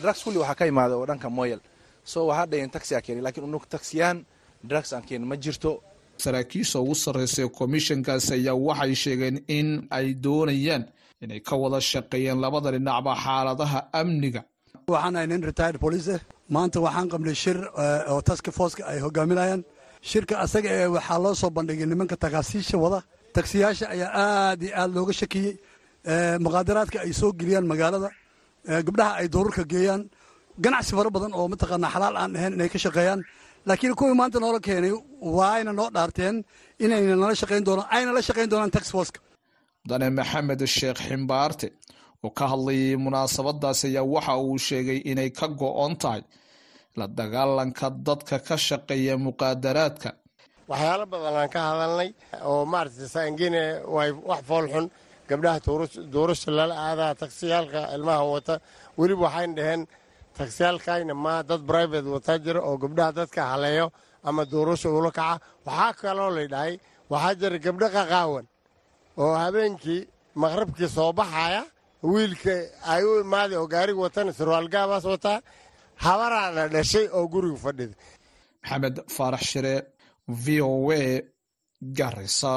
Drugs 0.00 0.22
kulli 0.24 0.38
waxaa 0.38 0.54
ka 0.54 0.64
imaada 0.66 0.94
oo 0.96 1.06
dhanka 1.06 1.28
moyal. 1.30 1.60
So 2.04 2.26
waxaa 2.26 2.46
dhaheen 2.50 2.70
taxi 2.70 2.94
aa 2.94 3.00
keenay 3.00 3.22
lakiin 3.22 3.44
unug 3.44 3.64
taxiyaan 3.68 4.24
drugs 4.68 4.92
aan 4.92 5.02
keenin 5.08 5.28
ma 5.28 5.36
jirto. 5.36 5.82
Saraakiisha 6.24 6.80
ugu 6.80 6.94
sarreysa 6.94 7.42
ee 7.42 7.48
komishankaas 7.48 8.30
ayaa 8.36 8.54
waxay 8.66 8.94
sheegeen 8.94 9.36
in 9.48 9.86
ay 9.90 10.06
doonayaan 10.24 10.84
inay 11.22 11.40
ka 11.40 11.54
wada 11.56 11.80
shaqeeyaan 11.80 12.40
labada 12.44 12.70
dhinacba 12.74 13.12
xaaladaha 13.24 13.80
amniga 14.00 14.42
waxaan 14.94 15.14
ahay 15.16 15.26
nin 15.32 15.42
retired 15.50 15.76
police 15.84 16.14
maanta 16.54 16.78
waxaan 16.86 17.08
qabnay 17.12 17.34
shir 17.42 17.58
oo 18.12 18.20
task 18.28 18.44
forceka 18.58 18.82
ay 18.92 18.98
hogaaminayaan 19.06 19.62
shirka 20.10 20.34
asaga 20.44 20.68
ee 20.80 20.86
waxaa 20.96 21.18
loo 21.24 21.34
soo 21.40 21.50
bandhigay 21.56 21.86
nimanka 21.92 22.16
takaasiisha 22.24 22.76
wada. 22.84 23.00
Taksiyaasha 23.36 23.86
ayaa 23.94 24.10
aad 24.24 24.60
iyo 24.66 24.72
aad 24.80 24.90
looga 24.96 25.12
shakiyey. 25.20 25.52
Muqaadaraadka 26.44 26.98
ay 27.04 27.12
soo 27.20 27.30
geliyaan 27.40 27.66
magaalada. 27.72 28.08
Gabdhaha 28.86 29.12
ay 29.20 29.26
doorarka 29.34 29.62
geeyaan. 29.72 30.02
Ganacsi 30.64 30.92
fara 30.96 31.10
badan 31.16 31.32
oo 31.38 31.46
mataqaanaa 31.52 31.90
xalaal 31.94 32.16
aan 32.22 32.32
ahayn 32.36 32.52
inay 32.56 32.68
ka 32.74 32.78
shaqeeyaan. 32.84 33.20
Laakiin 33.68 33.94
kuwii 34.00 34.16
maanta 34.20 34.38
noola 34.40 34.60
keenay 34.66 34.92
waayna 35.38 35.72
noo 35.78 35.88
dhaarteen 35.96 36.36
inayna 36.84 37.14
nala 37.22 37.34
shaqayn 37.42 37.62
doonaan 37.68 37.88
ayna 37.96 38.10
la 38.16 38.20
shaqayn 38.28 38.48
doonaan 38.52 38.70
tax 38.76 38.84
forceka. 38.94 39.20
Mudane 39.84 40.08
maxamed 40.18 40.60
sheekh 40.76 41.00
ximbaarte 41.08 41.66
oo 42.24 42.30
ka 42.38 42.44
hadlayay 42.52 42.96
munaasabadaas 43.04 43.80
ayaa 43.88 44.04
waxa 44.14 44.34
uu 44.46 44.58
sheegay 44.66 44.98
inay 45.10 45.30
ka 45.38 45.46
go-on 45.60 45.92
tahay 46.02 46.22
la 46.98 47.06
dagaalanka 47.18 47.86
dadka 48.06 48.36
ka 48.46 48.56
shaqeeya 48.66 49.14
muqaadaraadka. 49.26 50.10
Waxyaalo 50.70 51.04
badan 51.12 51.34
aan 51.42 51.50
ka 51.54 51.60
hadalnay 51.68 52.10
oo 52.50 52.62
maaragtay 52.72 53.08
saangine 53.14 53.62
way 53.94 54.10
wax 54.30 54.40
foolxun 54.48 54.86
gabdhaha 55.28 55.58
duurasha 56.12 56.50
lala 56.58 56.74
aadaa 56.88 57.14
taksiyaalka 57.22 57.80
ilmaha 57.96 58.22
wata 58.34 58.54
weliba 58.98 59.22
waxayna 59.26 59.54
dhaheen 59.58 59.82
taksiyaalkayna 60.38 61.14
ma 61.24 61.34
dad 61.48 61.62
brivate 61.68 62.08
wataa 62.14 62.38
jira 62.44 62.60
oo 62.68 62.76
gabdhaha 62.82 63.12
dadka 63.18 63.40
haleeyo 63.52 63.86
ama 64.28 64.42
duurasha 64.52 64.88
ula 64.98 65.10
kaca. 65.18 65.40
Waxaa 65.66 65.92
kaloo 66.00 66.30
laydhahay 66.36 66.74
waxaa 67.12 67.34
jira 67.40 67.58
gabdho 67.64 67.86
qaqaawan 67.96 68.44
oo 69.22 69.34
habeenkii 69.42 70.00
maqrabkii 70.42 70.88
soo 70.96 71.12
baxaya 71.18 71.62
wiilka 72.02 72.54
ay 72.92 73.02
u 73.04 73.20
imaaday 73.24 73.58
oo 73.58 73.66
gaariga 73.74 74.00
watana 74.06 74.32
sarwaalgaabaas 74.38 75.04
wataa 75.04 75.38
habaraana 76.04 76.62
dhashay 76.74 77.06
oo 77.16 77.26
guriga 77.32 77.58
fadhida. 77.64 77.94
Maxamed 78.62 78.96
faarax 79.16 79.42
shire 79.50 79.74
v 80.28 80.60
o 80.62 80.92
a 80.92 81.22
garisa 81.98 82.54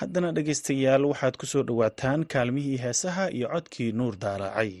haddana 0.00 0.28
dhegaystayaal 0.36 1.04
waxaad 1.10 1.34
ku 1.40 1.46
soo 1.52 1.62
dhowaataan 1.68 2.20
kaalmihii 2.32 2.78
heesaha 2.84 3.24
iyo 3.36 3.48
codkii 3.54 3.90
nuur 3.98 4.14
daalaacay 4.24 4.72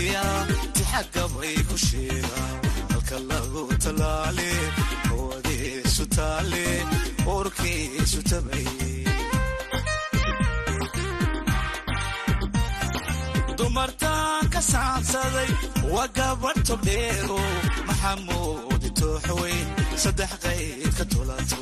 tiriya 0.00 0.24
tixagabay 0.76 1.54
ku 1.68 1.76
sheega 1.86 2.42
halka 2.90 3.18
lagu 3.30 3.62
talaale 3.84 4.50
hawadiisu 5.08 6.04
taale 6.16 6.64
uurkiisu 7.32 8.20
tabay 8.30 8.66
dumartaan 13.58 14.44
ka 14.54 14.60
saansaday 14.72 15.50
waa 15.92 16.08
gabadh 16.16 16.60
tobdheero 16.68 17.40
maxamuudi 17.88 18.90
tooxweyn 19.00 19.66
saddex 20.02 20.32
qayd 20.44 20.90
ka 20.98 21.04
tulato 21.12 21.60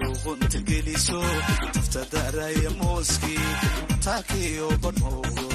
luuqunta 0.00 0.58
geliso 0.68 1.20
tafta 1.74 2.00
daraya 2.12 2.70
mooskii 2.80 3.48
taakiyo 4.04 4.68
badhmowdo 4.82 5.46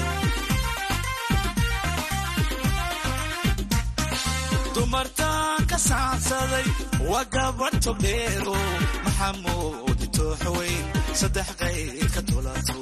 dumartaan 4.74 5.62
ka 5.70 5.78
saansaday 5.88 6.66
waa 7.10 7.24
gabadh 7.34 7.76
tobdheero 7.84 8.56
maxamuudi 9.04 10.06
tooxweyn 10.16 10.84
saddex 11.20 11.48
qayd 11.60 11.98
ka 12.14 12.20
tulato 12.28 12.78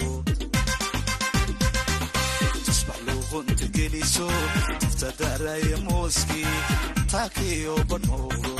tusbax 2.64 2.98
luuqunta 3.06 3.66
geliso 3.76 4.28
tafta 4.82 5.08
daraya 5.20 5.76
mooskii 5.88 6.54
taakiyo 7.12 7.74
badhmowdo 7.90 8.52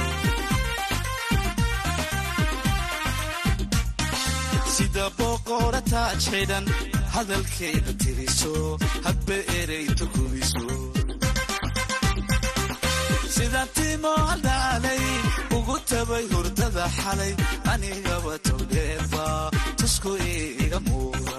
sida 4.77 5.05
boqora 5.19 5.81
taaj 5.93 6.19
xidhan 6.31 6.65
hadalkeeda 7.15 7.93
tiriso 8.03 8.53
hadba 9.07 9.37
ereyta 9.61 10.07
kubiso 10.15 10.65
sida 13.37 13.63
timo 13.77 14.13
haldhaalay 14.29 15.03
ugu 15.57 15.77
tabay 15.91 16.25
hurdada 16.33 16.85
xalay 16.99 17.33
anigaba 17.73 18.35
towdheerba 18.49 19.27
tusku 19.81 20.13
iga 20.65 20.81
muuqa 20.89 21.37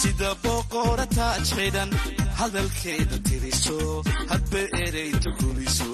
sida 0.00 0.30
boqora 0.44 1.06
taaj 1.16 1.42
xidhan 1.56 1.90
hadalkeeda 2.40 3.16
tiriso 3.28 3.78
hadba 4.30 4.60
ereyta 4.86 5.30
kubiso 5.40 5.90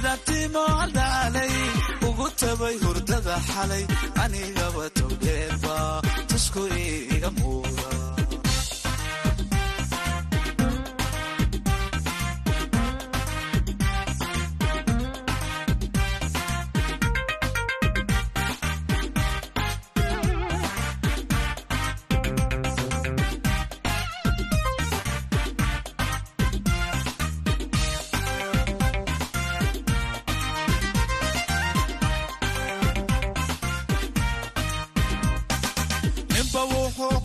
sida 0.00 0.16
timo 0.26 0.62
haldhaalay 0.78 1.52
ugu 2.08 2.26
tabay 2.40 2.76
hurdada 2.84 3.36
xalay 3.48 3.84
anigaba 4.22 4.84
towdheerba 4.98 5.76
tusku 6.30 6.62
iga 7.16 7.30
muuqa 7.38 7.88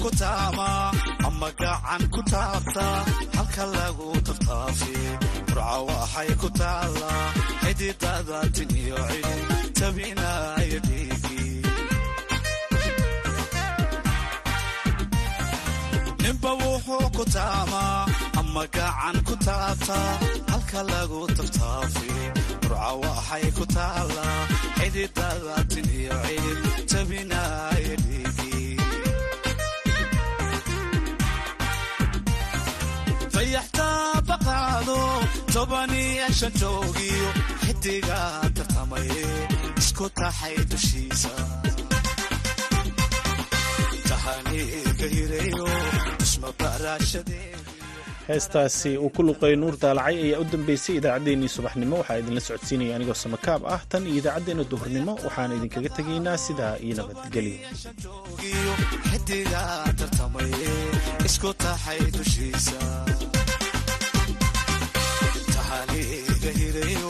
ku 0.06 0.12
taamaa 0.22 0.91
ama 1.28 1.50
gacan 1.62 2.04
ku 2.13 2.22
taabtaa 2.32 2.98
halka 3.36 3.63
lagu 3.76 4.08
taftaafi 4.28 4.94
furca 5.50 5.78
waxay 5.88 6.30
ku 6.41 6.50
taallaa 6.60 7.26
xididada 7.63 8.39
tin 8.56 8.70
iyo 8.82 8.98
cidhin 9.10 9.41
tabinaya 9.80 10.80
dhiigi 10.88 11.41
ninba 16.24 16.52
wuxuu 16.62 17.08
ku 17.18 17.24
taamaa 17.36 18.00
ama 18.39 18.63
gacan 18.76 19.18
ku 19.28 19.36
taabtaa 19.48 20.12
halka 20.52 20.82
lagu 20.91 21.22
taftaafi 21.38 22.10
furca 22.63 22.89
waxay 23.04 23.46
ku 23.58 23.65
taallaa 23.76 24.39
xididada 24.78 25.56
tin 25.72 25.88
iyo 26.00 26.15
cidhin 26.28 26.60
tabinaya 26.91 27.96
dhiigi 28.06 28.25
tobaniyo 35.56 36.28
xidiga 37.65 38.20
tartamaye 38.56 39.26
isku 39.82 40.06
taxay 40.20 40.56
dushiisa 40.72 41.32
heestaasi 48.28 48.91
uu 49.04 49.10
ku 49.15 49.22
luqay 49.28 49.54
nuur 49.62 49.76
daalacay 49.84 50.15
ayaa 50.26 50.39
u 50.44 50.46
dambeysay 50.52 50.96
idaacaddeenii 51.00 51.52
subaxnimo. 51.56 51.96
Waxaa 52.02 52.18
idinla 52.22 52.41
socodsiinaya 52.48 52.96
anigoo 52.98 53.18
samakaab 53.24 53.62
ah. 53.76 53.82
Tan 53.91 54.04
iyo 54.10 54.18
idaacaddeenna 54.22 54.63
duhurnimo 54.72 55.13
waxaan 55.26 55.52
idinkaga 55.58 55.89
tegaynaa 55.98 56.38
sidaa 56.46 56.76
iyo 56.86 56.94
nabadgelyo 57.00 57.58
xidiga 66.46 66.52
tartamaye 66.52 66.52
isku 66.52 66.52
taxay 66.52 66.52
dushiisa 66.52 66.52
tahaniga 66.52 66.52
hireeyo 66.60 67.10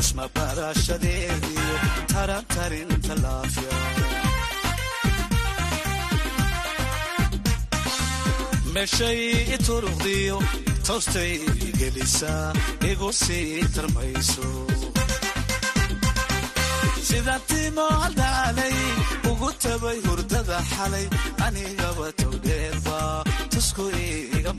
isma 0.00 0.24
baraashadeediyo 0.34 1.74
tarantarinta 2.12 3.14
laafya 3.24 3.76
meeshay 8.74 9.20
ituruqdiyo 9.56 10.36
toostay 10.86 11.32
gelisaa 11.80 12.52
igu 12.90 13.08
sii 13.22 13.64
tarmayso 13.74 14.48
sida 17.08 17.36
timo 17.48 17.86
haldhaalay 18.00 18.76
ugu 19.30 19.48
tabay 19.62 19.98
hurdada 20.06 20.58
xalay 20.72 21.06
anigaba 21.46 22.06
towdheerba 22.20 22.98
tusku 23.52 23.84
iga 24.38 24.52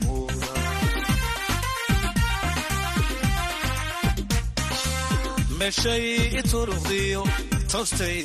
muuqa 5.60 5.66
meeshay 5.66 6.38
ituruqdiyo 6.40 7.22
toostay 7.70 8.18